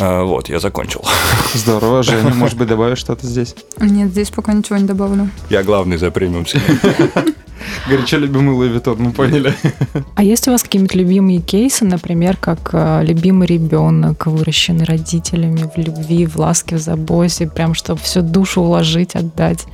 А, 0.00 0.22
вот, 0.24 0.48
я 0.48 0.60
закончил. 0.60 1.04
Здорово. 1.54 2.02
Женя, 2.02 2.34
может 2.34 2.56
быть, 2.56 2.68
добавишь 2.68 2.98
что-то 2.98 3.26
здесь? 3.26 3.54
Нет, 3.80 4.10
здесь 4.10 4.30
пока 4.30 4.52
ничего 4.52 4.78
не 4.78 4.84
добавлю. 4.84 5.28
Я 5.50 5.62
главный 5.62 5.96
за 5.96 6.10
премиум 6.10 6.46
Горячо 7.88 8.18
любимый 8.18 8.54
Louis 8.54 8.68
Vuitton, 8.68 8.98
мы 9.00 9.12
поняли. 9.12 9.52
А 10.14 10.22
есть 10.22 10.46
у 10.46 10.52
вас 10.52 10.62
какие-нибудь 10.62 10.94
любимые 10.94 11.40
кейсы, 11.40 11.84
например, 11.84 12.36
как 12.36 12.70
э, 12.72 13.02
любимый 13.04 13.48
ребенок, 13.48 14.26
выращенный 14.26 14.84
родителями 14.84 15.68
в 15.74 15.78
любви, 15.78 16.26
в 16.26 16.36
ласке, 16.36 16.76
в 16.76 16.80
заботе, 16.80 17.48
прям 17.48 17.74
чтобы 17.74 18.00
всю 18.00 18.22
душу 18.22 18.60
уложить, 18.60 19.16
отдать? 19.16 19.66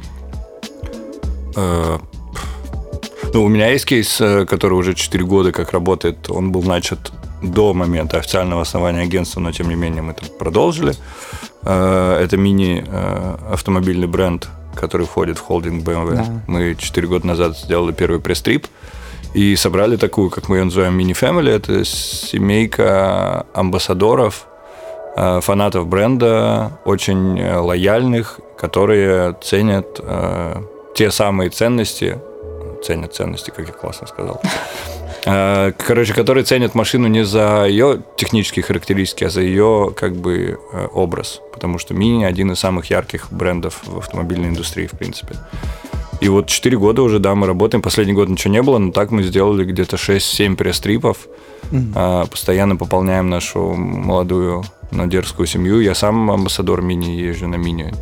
Э, 1.57 1.99
ну, 3.35 3.45
у 3.45 3.49
меня 3.49 3.69
есть 3.71 3.85
кейс, 3.85 4.21
э, 4.21 4.47
который 4.47 4.75
уже 4.75 4.95
4 4.95 5.25
года 5.25 5.53
как 5.53 5.73
работает. 5.73 6.31
Он 6.31 6.53
был 6.53 6.63
начат 6.63 7.13
до 7.53 7.75
момента 7.75 8.19
официального 8.19 8.63
основания 8.63 9.03
агентства, 9.03 9.41
но 9.41 9.53
тем 9.53 9.69
не 9.69 9.75
менее 9.75 10.03
мы 10.03 10.13
это 10.13 10.27
продолжили. 10.27 10.95
Э, 11.63 12.19
это 12.23 12.37
мини-автомобильный 12.37 14.07
бренд, 14.07 14.49
который 14.75 15.07
входит 15.07 15.39
в 15.39 15.43
холдинг 15.43 15.87
BMW. 15.87 16.17
Да. 16.17 16.25
Мы 16.47 16.75
4 16.75 17.09
года 17.09 17.27
назад 17.27 17.57
сделали 17.59 17.93
первый 17.93 18.21
пресс-трип 18.21 18.67
и 19.35 19.57
собрали 19.57 19.97
такую, 19.97 20.31
как 20.31 20.49
мы 20.49 20.59
ее 20.59 20.65
называем, 20.65 20.97
мини-фэмили. 20.97 21.53
Это 21.53 21.85
семейка 21.85 23.47
амбассадоров, 23.53 24.47
фанатов 25.17 25.87
бренда, 25.87 26.79
очень 26.85 27.41
лояльных, 27.43 28.41
которые 28.57 29.37
ценят 29.43 30.01
те 30.95 31.11
самые 31.11 31.51
ценности, 31.51 32.19
ценят 32.85 33.15
ценности, 33.15 33.51
как 33.51 33.67
я 33.67 33.73
классно 33.73 34.07
сказал, 34.07 34.41
э, 34.43 34.49
короче, 35.25 36.13
которые 36.13 36.45
ценят 36.45 36.75
машину 36.75 37.09
не 37.09 37.25
за 37.25 37.65
ее 37.67 38.03
технические 38.17 38.63
характеристики, 38.63 39.25
а 39.25 39.31
за 39.31 39.41
ее 39.41 39.93
как 39.97 40.17
бы 40.17 40.59
э, 40.73 40.87
образ. 40.93 41.41
Потому 41.53 41.79
что 41.79 41.95
Мини 41.95 42.25
один 42.25 42.53
из 42.53 42.59
самых 42.59 42.91
ярких 42.91 43.29
брендов 43.31 43.81
в 43.85 43.99
автомобильной 43.99 44.51
индустрии, 44.51 44.87
в 44.87 44.93
принципе. 44.99 45.37
И 46.21 46.29
вот 46.29 46.47
4 46.47 46.77
года 46.79 47.03
уже, 47.03 47.19
да, 47.19 47.35
мы 47.35 47.47
работаем. 47.47 47.83
Последний 47.83 48.13
год 48.13 48.29
ничего 48.29 48.53
не 48.53 48.63
было, 48.63 48.79
но 48.79 48.93
так 48.93 49.11
мы 49.11 49.23
сделали 49.23 49.65
где-то 49.65 49.97
6-7 49.97 50.57
пресс-трипов. 50.57 51.27
Mm-hmm. 51.71 52.31
Постоянно 52.31 52.77
пополняем 52.77 53.31
нашу 53.31 53.75
молодую, 53.75 54.65
но 54.91 55.07
дерзкую 55.07 55.47
семью. 55.47 55.81
Я 55.81 55.95
сам 55.95 56.31
амбассадор 56.31 56.83
Мини, 56.83 57.17
езжу 57.17 57.49
на 57.49 57.57
Мини 57.57 57.93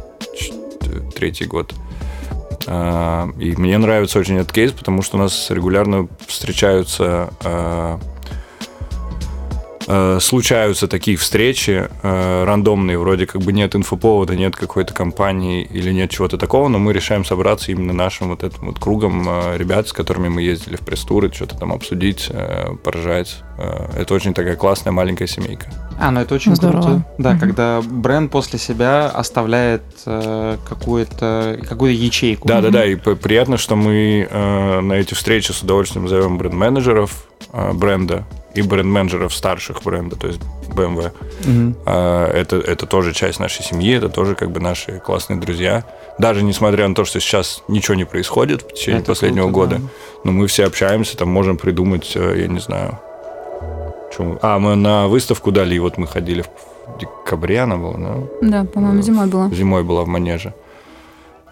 третий 1.14 1.46
год. 1.46 1.72
А, 2.66 3.28
и 3.38 3.54
мне 3.56 3.78
нравится 3.78 4.18
очень 4.18 4.36
этот 4.36 4.52
кейс, 4.52 4.72
потому 4.72 5.02
что 5.02 5.16
у 5.16 5.20
нас 5.20 5.50
регулярно 5.50 6.08
встречаются 6.26 7.30
а, 7.44 8.00
а, 9.88 10.18
случаются 10.20 10.88
такие 10.88 11.16
встречи 11.16 11.88
э, 12.02 12.44
рандомные, 12.44 12.98
вроде 12.98 13.26
как 13.26 13.42
бы 13.42 13.52
нет 13.52 13.74
инфоповода, 13.74 14.36
нет 14.36 14.54
какой-то 14.54 14.94
компании 14.94 15.64
или 15.64 15.92
нет 15.92 16.10
чего-то 16.10 16.38
такого, 16.38 16.68
но 16.68 16.78
мы 16.78 16.92
решаем 16.92 17.24
собраться 17.24 17.72
именно 17.72 17.92
нашим 17.92 18.30
вот 18.30 18.44
этим 18.44 18.66
вот 18.66 18.78
кругом 18.78 19.26
э, 19.28 19.56
ребят, 19.56 19.88
с 19.88 19.92
которыми 19.92 20.28
мы 20.28 20.42
ездили 20.42 20.76
в 20.76 20.80
пресс-туры, 20.80 21.32
что-то 21.32 21.58
там 21.58 21.72
обсудить, 21.72 22.28
э, 22.30 22.74
поражать. 22.82 23.42
Э, 23.58 23.90
это 23.96 24.14
очень 24.14 24.34
такая 24.34 24.56
классная 24.56 24.92
маленькая 24.92 25.26
семейка. 25.26 25.70
А, 26.02 26.10
ну 26.10 26.20
это 26.20 26.34
очень 26.34 26.56
Здорово. 26.56 26.82
круто. 26.82 27.06
Да, 27.18 27.30
угу. 27.30 27.38
когда 27.38 27.80
бренд 27.80 28.32
после 28.32 28.58
себя 28.58 29.06
оставляет 29.08 29.82
э, 30.04 30.56
какую-то 30.68 31.60
какую 31.68 31.96
ячейку. 31.96 32.48
Да, 32.48 32.60
да, 32.60 32.70
да. 32.70 32.84
И 32.84 32.96
приятно, 32.96 33.56
что 33.56 33.76
мы 33.76 34.26
э, 34.28 34.80
на 34.80 34.94
эти 34.94 35.14
встречи 35.14 35.52
с 35.52 35.62
удовольствием 35.62 36.08
зовем 36.08 36.38
бренд-менеджеров 36.38 37.28
э, 37.52 37.72
бренда 37.72 38.24
и 38.52 38.62
бренд-менеджеров 38.62 39.32
старших 39.32 39.84
бренда, 39.84 40.16
то 40.16 40.26
есть 40.26 40.40
BMW. 40.74 41.12
Угу. 41.44 41.76
Э, 41.86 42.32
это, 42.34 42.56
это 42.56 42.86
тоже 42.86 43.12
часть 43.12 43.38
нашей 43.38 43.62
семьи, 43.62 43.94
это 43.94 44.08
тоже 44.08 44.34
как 44.34 44.50
бы 44.50 44.58
наши 44.58 44.98
классные 44.98 45.38
друзья. 45.38 45.84
Даже 46.18 46.42
несмотря 46.42 46.88
на 46.88 46.96
то, 46.96 47.04
что 47.04 47.20
сейчас 47.20 47.62
ничего 47.68 47.94
не 47.94 48.04
происходит 48.04 48.62
в 48.62 48.74
течение 48.74 49.02
это 49.02 49.12
последнего 49.12 49.44
круто, 49.44 49.54
года, 49.54 49.76
да. 49.76 49.82
но 50.24 50.32
мы 50.32 50.48
все 50.48 50.66
общаемся, 50.66 51.16
там 51.16 51.28
можем 51.28 51.56
придумать, 51.56 52.10
э, 52.16 52.40
я 52.40 52.48
не 52.48 52.58
знаю, 52.58 52.98
чем... 54.16 54.38
А, 54.42 54.58
мы 54.58 54.76
на 54.76 55.08
выставку 55.08 55.52
дали, 55.52 55.74
и 55.74 55.78
вот 55.78 55.98
мы 55.98 56.06
ходили 56.06 56.42
в 56.42 56.98
декабре 56.98 57.60
она 57.60 57.76
была, 57.76 57.96
да? 57.98 58.14
Да, 58.40 58.64
по-моему, 58.64 59.02
зимой 59.02 59.26
была. 59.26 59.48
Зимой 59.50 59.84
была 59.84 60.02
в 60.02 60.08
Манеже. 60.08 60.54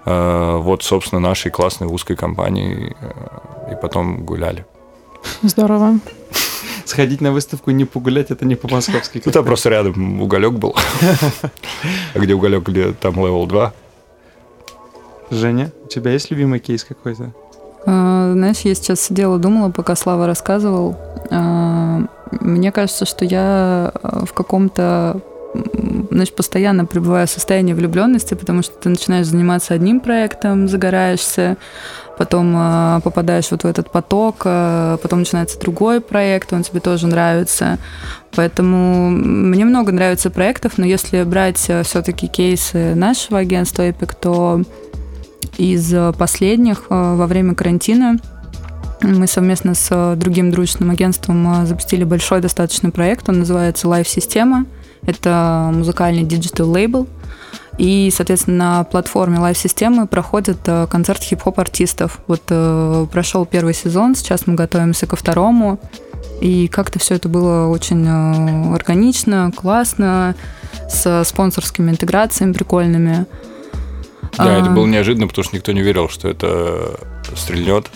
А, 0.05 0.59
вот, 0.59 0.83
собственно, 0.83 1.21
нашей 1.21 1.51
классной 1.51 1.87
узкой 1.87 2.17
компании. 2.17 2.97
Э, 3.01 3.73
и 3.73 3.77
потом 3.81 4.25
гуляли. 4.25 4.65
Здорово. 5.43 5.99
Сходить 6.85 7.21
на 7.21 7.33
выставку 7.33 7.71
и 7.71 7.75
не 7.75 7.85
погулять, 7.85 8.31
это 8.31 8.45
не 8.45 8.57
по-московски. 8.57 9.23
Ну, 9.27 9.33
там 9.33 9.45
просто 9.45 9.69
рядом 9.69 10.21
Уголек 10.23 10.53
был. 10.53 10.75
А 12.15 12.19
где 12.19 12.35
Уголек, 12.35 12.69
где 12.69 12.93
там 12.93 13.15
level 13.17 13.47
2. 13.47 13.73
Женя, 15.31 15.71
у 15.85 15.89
тебя 15.89 16.11
есть 16.11 16.31
любимый 16.31 16.59
кейс 16.59 16.83
какой-то? 16.85 17.33
А, 17.87 18.33
знаешь, 18.33 18.59
я 18.61 18.75
сейчас 18.75 19.01
сидела, 19.01 19.39
думала, 19.39 19.71
пока 19.71 19.95
Слава 19.95 20.27
рассказывал. 20.27 20.97
Мне 22.33 22.73
кажется, 22.73 23.05
что 23.05 23.25
я 23.25 23.93
э, 24.03 24.25
в 24.25 24.33
каком-то 24.33 25.21
значит, 26.11 26.37
постоянно 26.37 26.85
пребываю 26.85 27.27
в 27.27 27.31
состоянии 27.31 27.73
влюбленности, 27.73 28.35
потому 28.35 28.63
что 28.63 28.75
ты 28.79 28.89
начинаешь 28.89 29.27
заниматься 29.27 29.75
одним 29.75 30.01
проектом, 30.01 30.69
загораешься, 30.69 31.57
потом 32.19 32.55
э, 32.57 33.01
попадаешь 33.03 33.51
вот 33.51 33.65
в 33.65 33.67
этот 33.67 33.91
поток, 33.91 34.43
э, 34.45 34.99
потом 35.03 35.21
начинается 35.21 35.59
другой 35.59 36.01
проект, 36.01 36.53
он 36.53 36.63
тебе 36.63 36.81
тоже 36.81 37.07
нравится. 37.07 37.79
Поэтому 38.37 39.11
мне 39.11 39.65
много 39.65 39.91
нравится 39.91 40.31
проектов, 40.31 40.75
но 40.77 40.87
если 40.87 41.23
брать 41.25 41.65
э, 41.69 41.83
все-таки 41.83 42.29
кейсы 42.29 42.95
нашего 42.95 43.39
агентства 43.39 43.89
Epic, 43.89 44.17
то 44.21 44.63
из 45.59 45.93
последних 46.17 46.85
э, 46.91 47.15
во 47.17 47.27
время 47.27 47.55
карантина 47.55 48.19
мы 49.03 49.27
совместно 49.27 49.75
с 49.75 49.89
э, 49.91 50.15
другим 50.17 50.51
дружественным 50.51 50.91
агентством 50.93 51.63
э, 51.63 51.67
запустили 51.67 52.05
большой 52.05 52.41
достаточно 52.41 52.91
проект. 52.91 53.29
Он 53.29 53.41
называется 53.41 53.87
Live 53.89 54.07
Система. 54.07 54.67
Это 55.07 55.71
музыкальный 55.73 56.23
диджитал 56.23 56.71
лейбл. 56.71 57.07
И, 57.79 58.13
соответственно, 58.15 58.57
на 58.57 58.85
платформе 58.85 59.39
Live 59.39 59.57
Системы 59.57 60.07
проходит 60.07 60.59
э, 60.67 60.87
концерт 60.91 61.23
хип-хоп 61.23 61.59
артистов. 61.59 62.19
Вот 62.27 62.43
прошел 63.11 63.47
первый 63.47 63.75
сезон, 63.75 64.15
сейчас 64.15 64.47
мы 64.47 64.55
готовимся 64.55 65.07
ко 65.07 65.17
второму. 65.17 65.81
И 66.43 66.69
как-то 66.69 66.99
все 66.99 67.15
это 67.15 67.29
было 67.29 67.69
очень 67.69 68.07
органично, 68.75 69.53
классно, 69.55 70.35
с 70.89 71.25
спонсорскими 71.25 71.91
интеграциями 71.91 72.53
прикольными. 72.53 73.27
Да, 74.37 74.57
а... 74.57 74.61
это 74.61 74.71
было 74.71 74.87
неожиданно, 74.87 75.27
потому 75.27 75.45
что 75.45 75.57
никто 75.57 75.73
не 75.73 75.83
верил, 75.83 76.09
что 76.09 76.29
это 76.29 76.99
стрельнет 77.35 77.91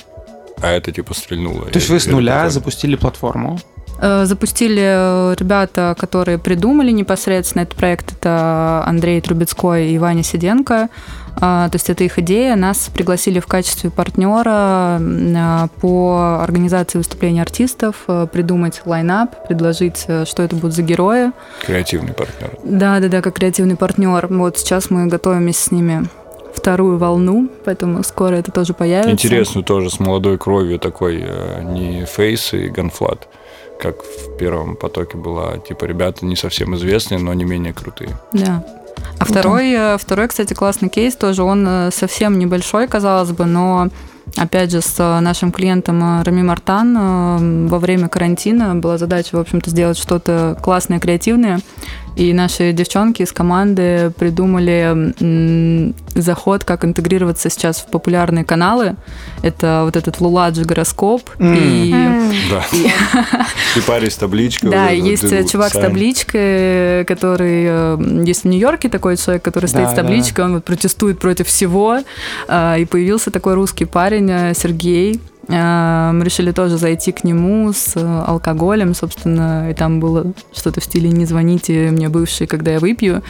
а 0.65 0.71
это 0.73 0.93
типа 0.93 1.15
стрельнуло. 1.15 1.67
То 1.67 1.79
есть 1.79 1.91
вы 1.91 2.01
с 2.01 2.07
нуля 2.07 2.49
запустили 2.49 2.97
платформу? 2.97 3.59
Э, 4.01 4.25
запустили 4.25 4.83
э, 4.83 5.35
ребята, 5.39 5.95
которые 5.99 6.39
придумали 6.39 6.91
непосредственно 6.91 7.63
этот 7.63 7.75
проект. 7.77 8.13
Это 8.13 8.83
Андрей 8.87 9.21
Трубецкой 9.21 9.91
и 9.91 9.99
Ваня 9.99 10.23
Сиденко. 10.23 10.89
А, 11.37 11.69
то 11.69 11.77
есть 11.77 11.91
это 11.91 12.05
их 12.05 12.19
идея. 12.19 12.57
Нас 12.57 12.91
пригласили 12.93 13.41
в 13.41 13.47
качестве 13.47 13.91
партнера 13.91 14.99
а, 15.01 15.69
по 15.81 16.41
организации 16.43 16.99
выступлений 16.99 17.41
артистов, 17.41 18.05
э, 18.09 18.27
придумать 18.33 18.83
лайнап, 18.85 19.47
предложить, 19.47 19.99
что 19.99 20.43
это 20.43 20.57
будут 20.57 20.75
за 20.75 20.83
герои. 20.83 21.33
Креативный 21.65 22.15
партнер. 22.15 22.57
Да, 22.65 23.01
да, 23.01 23.09
да, 23.09 23.21
как 23.21 23.35
креативный 23.35 23.77
партнер. 23.77 24.27
Вот 24.29 24.59
сейчас 24.59 24.91
мы 24.91 25.07
готовимся 25.07 25.61
с 25.61 25.71
ними 25.71 26.09
вторую 26.55 26.99
волну, 26.99 27.49
поэтому 27.65 28.03
скоро 28.03 28.37
это 28.37 28.53
тоже 28.53 28.75
появится. 28.75 29.13
Интересную 29.13 29.65
тоже 29.65 29.91
с 29.91 29.99
молодой 29.99 30.39
кровью 30.39 30.79
такой, 30.79 31.23
э, 31.23 31.63
не 31.63 32.05
фейс 32.05 32.55
и 32.55 32.69
ганфлат, 32.69 33.29
как 33.81 33.97
в 34.03 34.37
первом 34.39 34.77
потоке 34.77 35.17
была. 35.17 35.59
Типа 35.59 35.85
ребята 35.85 36.25
не 36.25 36.37
совсем 36.37 36.75
известные, 36.77 37.19
но 37.19 37.35
не 37.35 37.45
менее 37.45 37.73
крутые. 37.73 38.11
Да. 38.33 38.65
А 39.19 39.25
второй, 39.25 39.73
э, 39.73 39.99
второй, 39.99 40.29
кстати, 40.29 40.55
классный 40.55 40.89
кейс 40.89 41.17
тоже, 41.17 41.43
он 41.43 41.67
э, 41.67 41.91
совсем 41.93 42.39
небольшой, 42.39 42.87
казалось 42.89 43.31
бы, 43.33 43.45
но 43.45 43.89
опять 44.37 44.71
же, 44.71 44.81
с 44.81 45.21
нашим 45.21 45.53
клиентом 45.53 46.23
Рами 46.23 46.43
Мартан 46.43 47.69
во 47.69 47.79
время 47.79 48.09
карантина 48.09 48.75
была 48.75 48.97
задача, 48.97 49.37
в 49.37 49.41
общем-то, 49.41 49.71
сделать 49.71 49.99
что-то 49.99 50.57
классное, 50.63 50.99
креативное. 50.99 51.61
И 52.17 52.33
наши 52.33 52.73
девчонки 52.73 53.23
из 53.23 53.33
команды 53.33 54.13
придумали 54.19 55.13
заход, 56.15 56.65
как 56.65 56.85
интегрироваться 56.85 57.51
сейчас 57.51 57.79
в 57.79 57.87
популярные 57.87 58.45
каналы. 58.45 58.97
Это 59.43 59.83
вот 59.85 59.97
этот 59.97 60.21
Луладжи 60.21 60.65
гороскоп. 60.65 61.29
М. 61.39 61.55
И, 61.57 61.91
Да. 62.51 62.65
И 63.77 63.81
парень 63.81 64.11
с 64.11 64.17
табличкой. 64.17 64.71
да, 64.71 64.85
вот 64.85 64.93
есть 64.93 65.25
э, 65.25 65.45
чувак 65.45 65.71
с 65.71 65.79
табличкой, 65.79 67.05
который 67.05 67.65
э, 67.67 68.23
есть 68.25 68.45
в 68.45 68.49
Нью-Йорке 68.49 68.89
такой 68.89 69.17
человек, 69.17 69.43
который 69.43 69.67
стоит 69.67 69.89
с 69.89 69.95
да. 69.95 70.03
табличкой, 70.03 70.45
он 70.45 70.55
вот 70.55 70.65
протестует 70.65 71.19
против 71.19 71.49
всего. 71.49 71.99
А, 72.49 72.77
И 72.77 72.85
появился 72.85 73.31
такой 73.31 73.55
русский 73.55 73.85
парень 73.85 74.31
э, 74.31 74.55
Сергей. 74.55 75.21
Мы 75.49 76.21
решили 76.25 76.53
тоже 76.53 76.77
зайти 76.79 77.13
к 77.13 77.25
нему 77.25 77.73
с 77.73 77.97
э, 77.97 78.25
алкоголем, 78.27 78.95
собственно, 78.95 79.71
и 79.71 79.75
там 79.75 80.01
было 80.01 80.33
что-то 80.55 80.81
в 80.81 80.85
стиле 80.85 81.11
«не 81.11 81.27
звоните 81.27 81.91
мне, 81.91 82.09
бывший, 82.09 82.47
когда 82.47 82.73
я 82.73 82.79
выпью». 82.81 83.23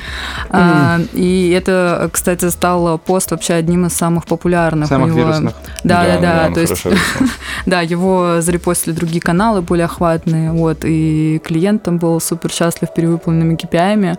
А, 0.50 0.98
И 1.12 1.50
это, 1.50 2.08
кстати, 2.12 2.48
стал 2.50 2.98
пост 2.98 3.30
вообще 3.30 3.54
одним 3.54 3.86
из 3.86 3.92
самых 3.94 4.26
популярных. 4.26 4.88
Самых 4.88 5.08
него- 5.08 5.18
вирусных. 5.18 5.54
Да, 5.82 6.04
да, 6.04 6.20
да. 6.48 6.54
То 6.54 6.60
есть, 6.60 6.86
да, 7.66 7.80
его 7.80 8.40
зарепостили 8.40 8.92
другие 8.92 9.20
каналы 9.20 9.62
более 9.62 9.86
охватные, 9.86 10.52
вот, 10.52 10.84
и 10.84 11.40
клиент 11.44 11.82
там 11.82 11.98
был 11.98 12.20
супер 12.20 12.50
счастлив 12.50 12.92
перевыполненными 12.94 13.54
KPI. 13.56 14.18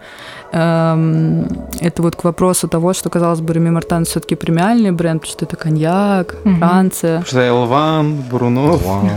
Эм, 0.58 1.48
Это 1.82 2.02
вот 2.02 2.16
к 2.16 2.24
вопросу 2.24 2.68
того, 2.70 2.94
что, 2.94 3.10
казалось 3.10 3.42
бы, 3.42 3.54
Реми 3.54 3.70
Мартан 3.72 4.06
все-таки 4.06 4.36
премиальный 4.36 4.92
бренд, 4.92 5.22
потому 5.22 5.32
что 5.36 5.46
это 5.46 5.58
коньяк, 5.58 6.36
Мгм. 6.46 6.60
Франция. 6.60 7.24
Что 7.26 7.42
Элван, 7.42 8.16
Бруно, 8.32 8.78
Ван. 8.78 9.10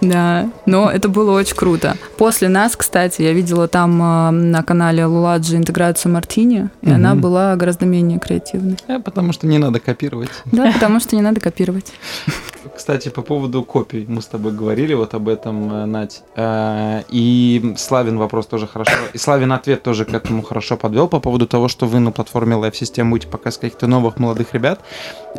Да, 0.00 0.48
но 0.66 0.90
это 0.90 1.08
было 1.08 1.32
очень 1.36 1.56
круто. 1.56 1.96
После 2.18 2.48
нас, 2.48 2.76
кстати, 2.76 3.22
я 3.22 3.32
видела 3.32 3.66
там 3.68 4.00
э, 4.00 4.30
на 4.30 4.62
канале 4.62 5.04
Луладжи 5.04 5.56
интеграцию 5.56 6.12
Мартини, 6.12 6.68
и 6.82 6.90
она 6.90 7.14
была 7.14 7.56
гораздо 7.56 7.84
менее 7.86 8.18
креативной. 8.18 8.76
Э, 8.86 9.00
Потому 9.00 9.32
что 9.32 9.46
не 9.46 9.58
надо 9.58 9.80
копировать. 9.80 10.30
Да, 10.46 10.70
потому 10.72 11.00
что 11.00 11.16
не 11.16 11.22
надо 11.22 11.40
копировать. 11.40 11.92
Кстати, 12.76 13.08
по 13.08 13.22
поводу 13.22 13.64
копий, 13.64 14.04
мы 14.08 14.20
с 14.22 14.26
тобой 14.26 14.52
говорили 14.52 14.94
вот 14.94 15.14
об 15.14 15.28
этом, 15.28 15.72
э, 15.72 15.84
Надь. 15.86 16.22
Э, 16.36 17.02
И 17.08 17.74
Славин 17.76 18.18
вопрос 18.18 18.46
тоже 18.46 18.66
хорошо. 18.66 18.92
И 19.12 19.18
Славин 19.18 19.52
ответ 19.52 19.82
тоже 19.82 20.04
к 20.04 20.14
этому 20.14 20.42
хорошо 20.42 20.76
подвел 20.76 21.08
по 21.08 21.18
поводу 21.18 21.46
того, 21.46 21.68
что 21.68 21.86
вы 21.86 21.98
на 21.98 22.12
платформе 22.12 22.54
Live 22.56 22.72
System 22.74 23.10
будете 23.10 23.28
показывать 23.28 23.60
каких-то 23.62 23.86
новых 23.88 24.18
молодых 24.18 24.54
ребят. 24.54 24.80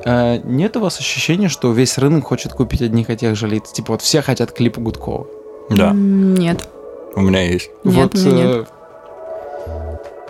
Нет 0.06 0.76
у 0.76 0.80
вас 0.80 1.00
ощущения, 1.00 1.50
что 1.50 1.72
весь 1.72 1.98
рынок 1.98 2.26
хочет 2.26 2.54
купить 2.54 2.82
одних 2.82 3.10
и 3.10 3.16
тех 3.16 3.36
же 3.36 3.48
лиц? 3.48 3.72
Типа 3.72 3.94
вот 3.94 4.02
все 4.02 4.22
хотят 4.22 4.49
клипы 4.54 4.82
Гудкова. 4.82 5.28
Да, 5.70 5.92
Нет. 5.94 6.68
у 7.16 7.22
меня 7.22 7.42
есть. 7.44 7.70
Нет, 7.84 7.96
вот, 7.96 8.16
у 8.16 8.18
меня 8.18 8.44
нет. 8.46 8.56
э, 8.56 8.66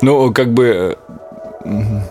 Ну, 0.01 0.33
как 0.33 0.53
бы... 0.53 0.97
э, 1.63 1.67
м, 1.67 2.01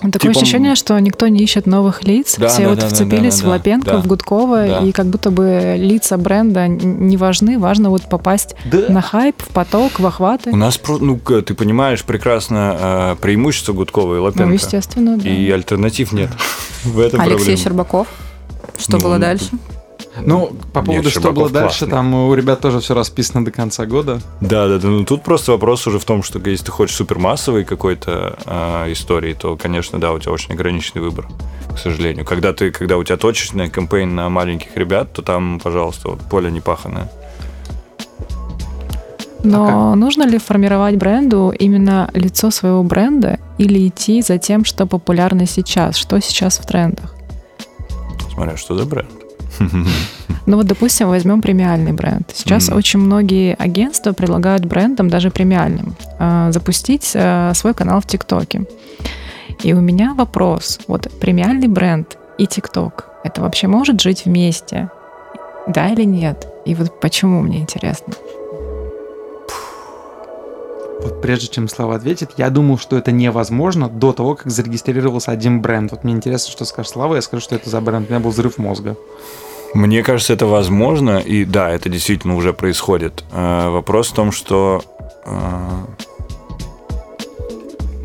Такое 0.00 0.32
Типа, 0.32 0.40
ощущение, 0.40 0.74
что 0.74 0.98
никто 0.98 1.28
не 1.28 1.44
ищет 1.44 1.64
новых 1.66 2.02
лиц. 2.02 2.34
Да, 2.36 2.48
Все 2.48 2.64
да, 2.64 2.68
вот 2.70 2.78
да, 2.80 2.88
вцепились 2.88 3.36
да, 3.36 3.40
в 3.40 3.44
да, 3.44 3.48
Лапенко, 3.50 3.90
да. 3.92 3.98
в 3.98 4.06
Гудкова, 4.08 4.66
Да. 4.66 4.78
и 4.80 4.90
как 4.90 5.06
будто 5.06 5.30
бы 5.30 5.76
лица 5.78 6.16
бренда 6.18 6.66
не 6.66 7.16
важны, 7.16 7.56
важно 7.56 7.88
вот 7.90 8.02
попасть 8.08 8.56
Да. 8.64 8.86
на 8.88 9.00
хайп, 9.00 9.40
в 9.40 9.48
поток, 9.50 10.00
в 10.00 10.06
охваты. 10.06 10.50
У 10.50 10.56
нас, 10.56 10.80
ну, 10.88 11.16
ты 11.18 11.54
понимаешь 11.54 12.02
прекрасно 12.04 12.76
э, 12.80 13.16
преимущество 13.22 13.74
Гудкова 13.74 14.16
и 14.16 14.18
Лапенко. 14.18 14.46
Ну, 14.46 14.54
естественно, 14.54 15.16
да. 15.18 15.28
И 15.28 15.48
альтернатив 15.52 16.12
нет. 16.12 16.30
В 16.84 16.98
этом 16.98 17.20
Алексей 17.20 17.36
проблема. 17.38 17.56
Щербаков. 17.62 18.06
Что 18.76 18.96
Ну, 18.96 19.02
было 19.04 19.18
дальше? 19.20 19.50
Ну, 20.20 20.52
по 20.72 20.82
поводу, 20.82 21.10
что 21.10 21.32
было 21.32 21.48
дальше, 21.48 21.80
классный. 21.80 21.90
там 21.90 22.14
у 22.14 22.34
ребят 22.34 22.60
тоже 22.60 22.80
все 22.80 22.94
расписано 22.94 23.44
до 23.44 23.50
конца 23.50 23.86
года. 23.86 24.20
Да, 24.40 24.68
да, 24.68 24.78
да. 24.78 24.88
Ну 24.88 25.04
тут 25.04 25.22
просто 25.22 25.52
вопрос 25.52 25.86
уже 25.86 25.98
в 25.98 26.04
том, 26.04 26.22
что 26.22 26.38
если 26.38 26.66
ты 26.66 26.70
хочешь 26.70 26.96
супермассовой 26.96 27.64
какой-то 27.64 28.36
э, 28.44 28.92
истории, 28.92 29.32
то, 29.32 29.56
конечно, 29.56 29.98
да, 29.98 30.12
у 30.12 30.18
тебя 30.18 30.32
очень 30.32 30.52
ограниченный 30.52 31.02
выбор, 31.02 31.28
к 31.74 31.78
сожалению. 31.78 32.24
Когда 32.24 32.52
ты, 32.52 32.70
когда 32.70 32.98
у 32.98 33.04
тебя 33.04 33.16
точечная 33.16 33.70
кампейн 33.70 34.14
на 34.14 34.28
маленьких 34.28 34.76
ребят, 34.76 35.12
то 35.12 35.22
там, 35.22 35.60
пожалуйста, 35.62 36.10
вот 36.10 36.20
поле 36.20 36.50
не 36.50 36.60
паханое. 36.60 37.10
Но 39.44 39.94
нужно 39.96 40.22
ли 40.24 40.38
формировать 40.38 40.96
бренду 40.96 41.52
именно 41.58 42.08
лицо 42.14 42.50
своего 42.50 42.82
бренда 42.84 43.40
или 43.58 43.88
идти 43.88 44.22
за 44.22 44.38
тем, 44.38 44.64
что 44.64 44.86
популярно 44.86 45.46
сейчас, 45.46 45.96
что 45.96 46.20
сейчас 46.20 46.58
в 46.58 46.66
трендах? 46.66 47.14
Смотря 48.32 48.56
что 48.56 48.76
за 48.76 48.84
бренд. 48.86 49.21
Ну 50.46 50.56
вот, 50.56 50.66
допустим, 50.66 51.08
возьмем 51.08 51.40
премиальный 51.40 51.92
бренд. 51.92 52.30
Сейчас 52.34 52.68
Мгм. 52.68 52.76
очень 52.78 52.98
многие 53.00 53.54
агентства 53.54 54.12
предлагают 54.12 54.64
брендам, 54.64 55.08
даже 55.08 55.30
премиальным, 55.30 55.94
э, 56.18 56.50
запустить 56.52 57.12
э, 57.14 57.52
свой 57.54 57.74
канал 57.74 58.00
в 58.00 58.06
ТикТоке. 58.06 58.62
И 59.62 59.72
у 59.72 59.80
меня 59.80 60.14
вопрос. 60.14 60.80
Вот 60.88 61.08
премиальный 61.20 61.68
бренд 61.68 62.18
и 62.38 62.46
ТикТок, 62.46 63.06
это 63.24 63.40
вообще 63.40 63.68
может 63.68 64.00
жить 64.00 64.24
вместе? 64.24 64.88
Да 65.68 65.88
или 65.90 66.02
нет? 66.04 66.48
И 66.66 66.74
вот 66.74 67.00
почему, 67.00 67.40
мне 67.40 67.58
интересно. 67.58 68.12
Вот 71.02 71.20
прежде 71.20 71.48
чем 71.48 71.68
Слава 71.68 71.96
ответит, 71.96 72.30
я 72.36 72.48
думал, 72.50 72.78
что 72.78 72.96
это 72.96 73.12
невозможно 73.12 73.88
до 73.88 74.12
того, 74.12 74.36
как 74.36 74.50
зарегистрировался 74.50 75.32
один 75.32 75.60
бренд. 75.60 75.90
Вот 75.90 76.04
мне 76.04 76.14
интересно, 76.14 76.52
что 76.52 76.64
скажет 76.64 76.92
Слава, 76.92 77.16
я 77.16 77.22
скажу, 77.22 77.42
что 77.42 77.56
это 77.56 77.68
за 77.68 77.80
бренд. 77.80 78.08
У 78.08 78.12
меня 78.12 78.20
был 78.20 78.30
взрыв 78.30 78.58
мозга. 78.58 78.96
Мне 79.74 80.02
кажется, 80.02 80.34
это 80.34 80.46
возможно, 80.46 81.18
и 81.18 81.44
да, 81.44 81.70
это 81.70 81.88
действительно 81.88 82.36
уже 82.36 82.52
происходит. 82.52 83.24
Э, 83.32 83.70
Вопрос 83.70 84.10
в 84.10 84.14
том, 84.14 84.30
что, 84.30 84.82
э, 85.24 85.84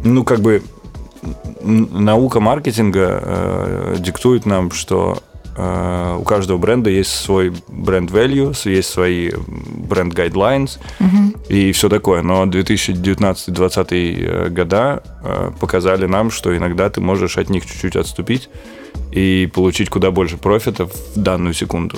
ну, 0.04 0.24
как 0.24 0.40
бы 0.40 0.64
наука 1.62 2.40
маркетинга 2.40 3.20
э, 3.22 3.96
диктует 4.00 4.46
нам, 4.46 4.72
что 4.72 5.18
у 5.58 6.24
каждого 6.24 6.58
бренда 6.58 6.90
есть 6.90 7.12
свой 7.12 7.54
бренд 7.68 8.12
value, 8.12 8.54
есть 8.70 8.90
свои 8.90 9.32
бренд 9.48 10.14
guidelines 10.14 10.80
Мгм. 11.00 11.36
и 11.50 11.72
все 11.72 11.90
такое. 11.90 12.22
Но 12.22 12.46
2019-2020 12.46 14.50
года 14.50 15.04
э, 15.24 15.52
показали 15.60 16.06
нам, 16.06 16.32
что 16.32 16.56
иногда 16.56 16.90
ты 16.90 17.02
можешь 17.02 17.38
от 17.38 17.50
них 17.50 17.66
чуть-чуть 17.66 17.96
отступить 17.96 18.50
и 19.12 19.50
получить 19.54 19.90
куда 19.90 20.12
больше 20.12 20.38
профита 20.38 20.86
в 20.86 20.92
данную 21.16 21.54
секунду. 21.54 21.98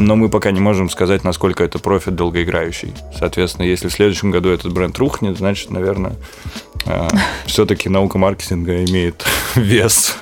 Но 0.00 0.14
мы 0.14 0.28
пока 0.28 0.52
не 0.52 0.60
можем 0.60 0.90
сказать, 0.90 1.24
насколько 1.24 1.64
это 1.64 1.80
профит 1.80 2.14
долгоиграющий. 2.14 2.92
Соответственно, 3.18 3.66
если 3.66 3.88
в 3.88 3.92
следующем 3.92 4.30
году 4.30 4.48
этот 4.48 4.72
бренд 4.72 4.96
рухнет, 4.98 5.38
значит, 5.38 5.70
наверное, 5.70 6.12
все-таки 7.46 7.88
наука 7.88 8.18
маркетинга 8.18 8.84
имеет 8.84 9.24
вес. 9.54 10.16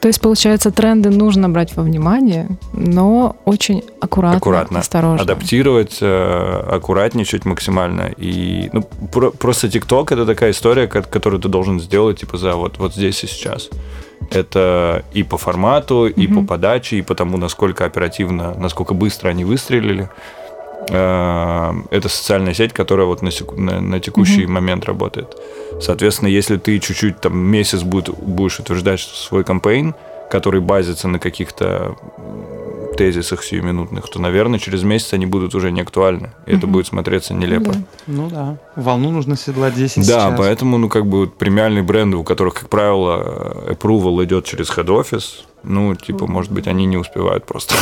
То 0.00 0.08
есть, 0.08 0.20
получается, 0.20 0.70
тренды 0.70 1.08
нужно 1.10 1.48
брать 1.48 1.74
во 1.76 1.82
внимание, 1.82 2.48
но 2.74 3.36
очень 3.46 3.82
аккуратно, 4.00 4.36
аккуратно, 4.36 4.78
осторожно. 4.80 5.22
адаптировать, 5.22 5.96
э, 6.02 6.64
аккуратничать 6.70 7.46
максимально. 7.46 8.10
И 8.18 8.68
ну, 8.74 8.82
про- 9.12 9.30
просто 9.30 9.70
ТикТок 9.70 10.12
это 10.12 10.26
такая 10.26 10.50
история, 10.50 10.86
ко- 10.88 11.02
которую 11.02 11.40
ты 11.40 11.48
должен 11.48 11.80
сделать 11.80 12.20
типа 12.20 12.36
за 12.36 12.54
вот, 12.54 12.76
вот 12.78 12.92
здесь 12.94 13.24
и 13.24 13.26
сейчас. 13.26 13.70
Это 14.30 15.04
и 15.14 15.22
по 15.22 15.38
формату, 15.38 16.06
и 16.06 16.26
Мгм. 16.26 16.46
по 16.46 16.54
подаче, 16.54 16.96
и 16.98 17.02
по 17.02 17.14
тому, 17.14 17.36
насколько 17.38 17.84
оперативно, 17.86 18.54
насколько 18.58 18.92
быстро 18.94 19.30
они 19.30 19.44
выстрелили. 19.44 20.10
Э, 20.90 21.72
Это 21.90 22.08
социальная 22.08 22.54
сеть, 22.54 22.72
которая 22.72 23.06
вот 23.06 23.22
на, 23.22 23.30
секу- 23.30 23.56
на- 23.60 23.80
на 23.80 24.00
текущий 24.00 24.46
момент 24.46 24.84
работает. 24.84 25.36
Соответственно, 25.80 26.28
если 26.28 26.56
ты 26.56 26.78
чуть-чуть 26.78 27.20
там 27.20 27.36
месяц 27.38 27.82
будет, 27.82 28.10
будешь 28.18 28.60
утверждать 28.60 29.00
что 29.00 29.16
свой 29.16 29.44
кампейн, 29.44 29.94
который 30.30 30.60
базится 30.60 31.08
на 31.08 31.18
каких-то 31.18 31.96
тезисах 32.96 33.42
сиюминутных, 33.42 34.08
то, 34.08 34.20
наверное, 34.20 34.58
через 34.60 34.82
месяц 34.84 35.12
они 35.14 35.26
будут 35.26 35.54
уже 35.56 35.72
не 35.72 35.80
актуальны. 35.80 36.30
И 36.46 36.50
это 36.52 36.66
Мгм. 36.66 36.72
будет 36.72 36.86
смотреться 36.86 37.34
нелепо. 37.34 37.72
Да. 37.72 37.78
Ну 38.06 38.28
да. 38.30 38.56
Волну 38.76 39.10
нужно 39.10 39.36
седлать 39.36 39.74
здесь 39.74 39.96
и 39.96 40.00
Да, 40.00 40.04
сейчас. 40.28 40.34
поэтому, 40.38 40.78
ну, 40.78 40.88
как 40.88 41.06
бы 41.06 41.20
вот 41.20 41.34
премиальные 41.36 41.82
бренды, 41.82 42.16
у 42.16 42.22
которых, 42.24 42.54
как 42.54 42.68
правило, 42.68 43.56
approval 43.70 44.22
идет 44.24 44.44
через 44.44 44.70
head-office, 44.70 45.42
ну, 45.64 45.94
типа, 45.96 46.26
может 46.28 46.52
быть, 46.52 46.68
они 46.68 46.86
не 46.86 46.96
успевают 46.96 47.46
просто. 47.46 47.74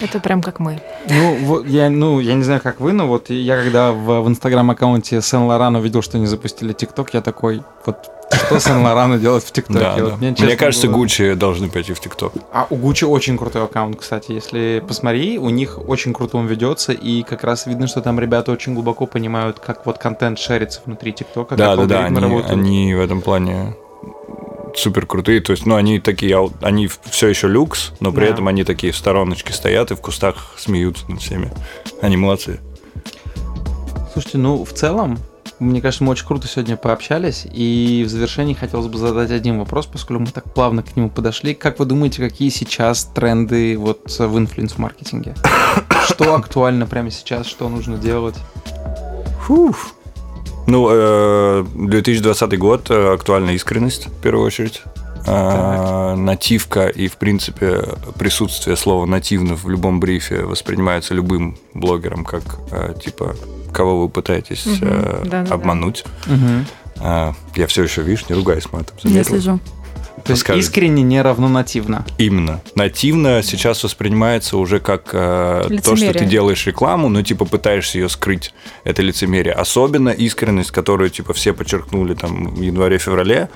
Это 0.00 0.18
прям 0.20 0.42
как 0.42 0.58
мы. 0.58 0.80
Ну, 1.08 1.36
вот 1.42 1.66
я, 1.68 1.88
ну, 1.88 2.18
я 2.20 2.34
не 2.34 2.42
знаю, 2.42 2.60
как 2.60 2.80
вы, 2.80 2.92
но 2.92 3.06
вот 3.06 3.30
я 3.30 3.56
когда 3.62 3.92
в, 3.92 4.22
в 4.22 4.28
инстаграм-аккаунте 4.28 5.20
Сен-Лоран 5.22 5.76
увидел, 5.76 6.02
что 6.02 6.16
они 6.18 6.26
запустили 6.26 6.72
ТикТок, 6.72 7.14
я 7.14 7.20
такой, 7.20 7.62
вот 7.86 8.10
что 8.32 8.58
Сен-Лорану 8.58 9.18
делать 9.18 9.44
в 9.44 9.52
ТикТоке? 9.52 9.78
Да, 9.78 9.96
Вот 9.98 10.10
да. 10.10 10.16
мне, 10.16 10.34
Мне 10.36 10.56
кажется, 10.56 10.88
было- 10.88 10.94
Гуччи 10.96 11.34
должны 11.34 11.68
пойти 11.68 11.92
в 11.92 12.00
ТикТок. 12.00 12.32
А 12.52 12.66
у 12.70 12.76
Гуччи 12.76 13.04
очень 13.04 13.38
крутой 13.38 13.64
аккаунт, 13.64 13.96
кстати. 14.00 14.32
Если 14.32 14.82
посмотри, 14.86 15.38
у 15.38 15.48
них 15.50 15.78
очень 15.88 16.12
круто 16.12 16.38
он 16.38 16.46
ведется, 16.46 16.92
и 16.92 17.22
как 17.22 17.44
раз 17.44 17.66
видно, 17.66 17.86
что 17.86 18.00
там 18.00 18.18
ребята 18.18 18.50
очень 18.50 18.74
глубоко 18.74 19.06
понимают, 19.06 19.60
как 19.60 19.86
вот 19.86 19.98
контент 19.98 20.38
шерится 20.40 20.80
внутри 20.86 21.12
ТикТока, 21.12 21.54
Да, 21.54 21.76
как 21.76 21.76
да, 21.76 21.86
да, 21.86 21.94
алгоритмы 22.06 22.18
они, 22.18 22.26
работают. 22.36 22.58
они 22.60 22.94
в 22.94 23.00
этом 23.00 23.20
плане 23.20 23.76
супер 24.74 25.06
крутые. 25.06 25.40
То 25.40 25.52
есть, 25.52 25.66
ну, 25.66 25.74
они 25.76 26.00
такие, 26.00 26.50
они 26.62 26.88
все 27.10 27.28
еще 27.28 27.48
люкс, 27.48 27.92
но 28.00 28.12
при 28.12 28.26
Да. 28.26 28.32
этом 28.32 28.48
они 28.48 28.64
такие 28.64 28.92
в 28.92 28.96
стороночке 28.96 29.52
стоят 29.52 29.90
и 29.90 29.94
в 29.94 30.00
кустах 30.00 30.54
смеются 30.58 31.10
над 31.10 31.20
всеми. 31.20 31.50
Они 32.02 32.16
молодцы. 32.16 32.60
Слушайте, 34.12 34.38
ну, 34.38 34.64
в 34.64 34.72
целом, 34.72 35.18
мне 35.58 35.80
кажется, 35.80 36.04
мы 36.04 36.12
очень 36.12 36.26
круто 36.26 36.46
сегодня 36.46 36.76
пообщались, 36.76 37.46
и 37.50 38.04
в 38.06 38.10
завершении 38.10 38.54
хотелось 38.54 38.86
бы 38.86 38.98
задать 38.98 39.30
один 39.30 39.58
вопрос, 39.58 39.86
поскольку 39.86 40.22
мы 40.22 40.28
так 40.28 40.52
плавно 40.52 40.82
к 40.82 40.94
нему 40.96 41.10
подошли. 41.10 41.54
Как 41.54 41.78
вы 41.78 41.84
думаете, 41.84 42.22
какие 42.22 42.50
сейчас 42.50 43.04
тренды 43.04 43.76
вот 43.76 44.02
в 44.08 44.38
инфлюенс-маркетинге? 44.38 45.34
Что 46.06 46.34
актуально 46.34 46.86
прямо 46.86 47.10
сейчас, 47.10 47.46
что 47.46 47.68
нужно 47.68 47.96
делать? 47.96 48.36
Фуф. 49.46 49.93
Ну, 50.66 51.64
2020 51.74 52.52
э, 52.52 52.56
год 52.56 52.90
э, 52.90 53.14
актуальна 53.14 53.50
искренность, 53.50 54.06
в 54.06 54.20
первую 54.20 54.46
очередь. 54.46 54.82
Так. 55.24 56.18
Нативка 56.18 56.88
и, 56.88 57.08
в 57.08 57.16
принципе, 57.16 57.82
присутствие 58.18 58.76
слова 58.76 59.06
нативно 59.06 59.56
в 59.56 59.68
любом 59.70 59.98
брифе 59.98 60.42
воспринимается 60.42 61.14
любым 61.14 61.56
блогером 61.72 62.24
как, 62.24 62.42
э, 62.70 62.94
типа, 63.02 63.34
кого 63.72 64.02
вы 64.02 64.08
пытаетесь 64.10 64.66
угу. 64.66 64.86
да, 65.24 65.46
обмануть. 65.48 66.04
Угу. 66.26 67.34
Я 67.56 67.66
все 67.66 67.82
еще, 67.82 68.02
видишь, 68.02 68.28
не 68.28 68.36
ругаюсь 68.36 68.70
матом. 68.70 68.96
Я 69.02 69.24
слежу. 69.24 69.58
То 70.22 70.30
есть 70.30 70.42
Скажи. 70.42 70.60
искренне 70.60 71.02
не 71.02 71.20
равно 71.20 71.48
нативно. 71.48 72.06
Именно. 72.18 72.60
Нативно 72.74 73.42
сейчас 73.42 73.82
воспринимается 73.82 74.56
уже 74.56 74.78
как 74.78 75.10
э, 75.12 75.68
то, 75.84 75.96
что 75.96 76.12
ты 76.12 76.24
делаешь 76.24 76.66
рекламу, 76.66 77.08
но 77.08 77.22
типа 77.22 77.44
пытаешься 77.44 77.98
ее 77.98 78.08
скрыть. 78.08 78.54
Это 78.84 79.02
лицемерие. 79.02 79.54
Особенно 79.54 80.10
искренность, 80.10 80.70
которую 80.70 81.10
типа 81.10 81.32
все 81.32 81.52
подчеркнули 81.52 82.14
там 82.14 82.54
в 82.54 82.60
январе-феврале, 82.60 83.48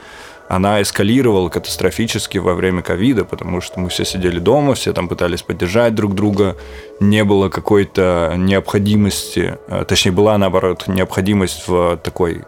она 0.49 0.81
эскалировала 0.81 1.51
катастрофически 1.51 2.39
во 2.39 2.55
время 2.55 2.83
ковида, 2.83 3.25
потому 3.25 3.61
что 3.61 3.81
мы 3.81 3.91
все 3.91 4.05
сидели 4.05 4.39
дома, 4.39 4.75
все 4.75 4.93
там 4.93 5.09
пытались 5.09 5.43
поддержать 5.43 5.95
друг 5.95 6.15
друга, 6.15 6.57
не 7.01 7.23
было 7.23 7.51
какой-то 7.51 8.35
необходимости, 8.37 9.59
э, 9.69 9.85
точнее 9.87 10.13
была 10.13 10.39
наоборот 10.39 10.85
необходимость 10.89 11.69
в 11.69 11.99
такой 12.03 12.45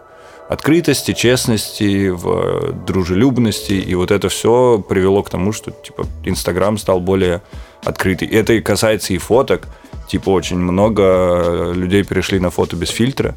открытости, 0.51 1.13
честности, 1.13 2.09
в 2.09 2.73
дружелюбности, 2.85 3.71
и 3.71 3.95
вот 3.95 4.11
это 4.11 4.27
все 4.27 4.83
привело 4.87 5.23
к 5.23 5.29
тому, 5.29 5.53
что 5.53 5.71
типа 5.71 6.05
Инстаграм 6.25 6.77
стал 6.77 6.99
более 6.99 7.41
открытый. 7.85 8.27
Это 8.27 8.51
и 8.51 8.59
касается 8.59 9.13
и 9.13 9.17
фоток, 9.17 9.69
типа 10.09 10.29
очень 10.29 10.57
много 10.57 11.71
людей 11.73 12.03
перешли 12.03 12.37
на 12.39 12.49
фото 12.49 12.75
без 12.75 12.89
фильтра, 12.89 13.33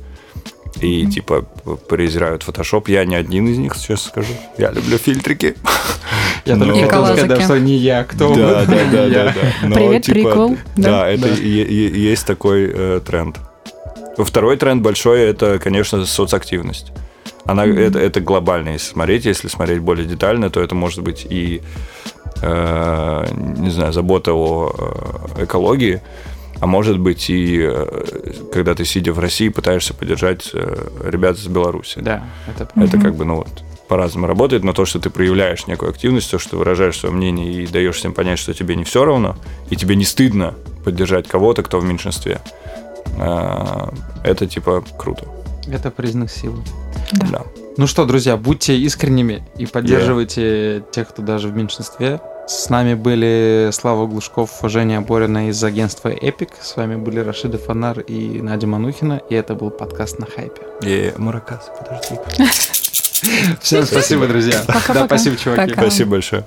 и 0.80 1.06
типа 1.06 1.42
презирают 1.88 2.42
фотошоп. 2.42 2.88
Я 2.88 3.04
не 3.04 3.14
один 3.14 3.46
из 3.46 3.58
них, 3.58 3.76
честно 3.76 4.10
скажу. 4.10 4.32
Я 4.58 4.72
люблю 4.72 4.98
фильтрики. 4.98 5.54
Я 6.44 6.56
только 6.56 6.82
хотел 6.82 7.16
сказать, 7.16 7.42
что 7.42 7.58
не 7.60 7.76
я, 7.76 8.04
кто 8.04 8.34
Да, 8.34 8.64
да, 8.66 8.84
да, 8.90 9.08
да. 9.62 9.74
Привет, 9.74 10.02
типа, 10.02 10.14
прикол. 10.14 10.56
Да, 10.76 11.08
это 11.08 11.28
есть 11.28 12.26
такой 12.26 12.70
э, 12.74 13.00
тренд. 13.06 13.38
Второй 14.18 14.56
тренд 14.56 14.82
большой 14.82 15.22
это, 15.22 15.58
конечно, 15.58 16.04
соцактивность. 16.04 16.92
Она 17.46 17.66
mm-hmm. 17.66 17.80
это, 17.80 17.98
это 17.98 18.20
глобально, 18.20 18.70
если 18.70 18.92
смотреть, 18.92 19.26
если 19.26 19.48
смотреть 19.48 19.80
более 19.80 20.06
детально, 20.06 20.50
то 20.50 20.60
это 20.60 20.74
может 20.74 21.02
быть 21.02 21.26
и 21.28 21.62
э, 22.40 23.26
не 23.58 23.70
знаю, 23.70 23.92
забота 23.92 24.32
о 24.32 24.72
э, 25.36 25.44
экологии, 25.44 26.00
а 26.60 26.66
может 26.66 26.98
быть 26.98 27.28
и 27.28 27.60
э, 27.60 28.32
когда 28.52 28.74
ты 28.74 28.84
сидя 28.84 29.12
в 29.12 29.18
России 29.18 29.48
пытаешься 29.50 29.92
поддержать 29.92 30.50
э, 30.54 30.88
ребят 31.04 31.36
из 31.36 31.46
Беларуси. 31.46 31.98
Да, 32.00 32.24
это, 32.48 32.68
это 32.76 32.98
как 32.98 33.14
бы 33.14 33.24
ну 33.24 33.36
вот 33.36 33.48
по-разному 33.88 34.26
работает, 34.26 34.64
но 34.64 34.72
то, 34.72 34.86
что 34.86 34.98
ты 34.98 35.10
проявляешь 35.10 35.66
некую 35.66 35.90
активность, 35.90 36.30
то, 36.30 36.38
что 36.38 36.52
ты 36.52 36.56
выражаешь 36.56 36.98
свое 36.98 37.14
мнение 37.14 37.52
и 37.52 37.66
даешь 37.66 37.96
всем 37.96 38.14
понять, 38.14 38.38
что 38.38 38.54
тебе 38.54 38.76
не 38.76 38.84
все 38.84 39.04
равно, 39.04 39.36
и 39.68 39.76
тебе 39.76 39.94
не 39.96 40.06
стыдно 40.06 40.54
поддержать 40.82 41.28
кого-то, 41.28 41.62
кто 41.62 41.78
в 41.78 41.84
меньшинстве, 41.84 42.40
это 43.18 44.46
типа 44.48 44.82
круто. 44.98 45.26
Это 45.66 45.90
признак 45.90 46.30
силы. 46.30 46.62
Да. 47.12 47.26
да. 47.26 47.42
Ну 47.76 47.86
что, 47.86 48.04
друзья, 48.04 48.36
будьте 48.36 48.76
искренними 48.78 49.42
и 49.56 49.66
поддерживайте 49.66 50.42
yeah. 50.42 50.90
тех, 50.90 51.08
кто 51.08 51.22
даже 51.22 51.48
в 51.48 51.56
меньшинстве. 51.56 52.20
С 52.46 52.68
нами 52.68 52.94
были 52.94 53.70
Слава 53.72 54.06
Глушков, 54.06 54.60
Женя 54.64 55.00
Борина 55.00 55.48
из 55.48 55.64
агентства 55.64 56.10
Epic. 56.10 56.50
С 56.60 56.76
вами 56.76 56.96
были 56.96 57.20
Рашида 57.20 57.58
Фонар 57.58 58.00
и 58.00 58.42
Надя 58.42 58.66
Манухина. 58.66 59.20
И 59.30 59.34
это 59.34 59.54
был 59.54 59.70
подкаст 59.70 60.18
на 60.18 60.26
хайпе. 60.26 60.62
И 60.82 61.12
Маракас, 61.16 61.70
подожди. 61.78 62.16
Всем 63.62 63.86
спасибо, 63.86 64.26
друзья. 64.26 64.62
Да, 64.66 65.06
спасибо, 65.06 65.36
чуваки. 65.36 65.72
Спасибо 65.72 66.10
большое. 66.12 66.44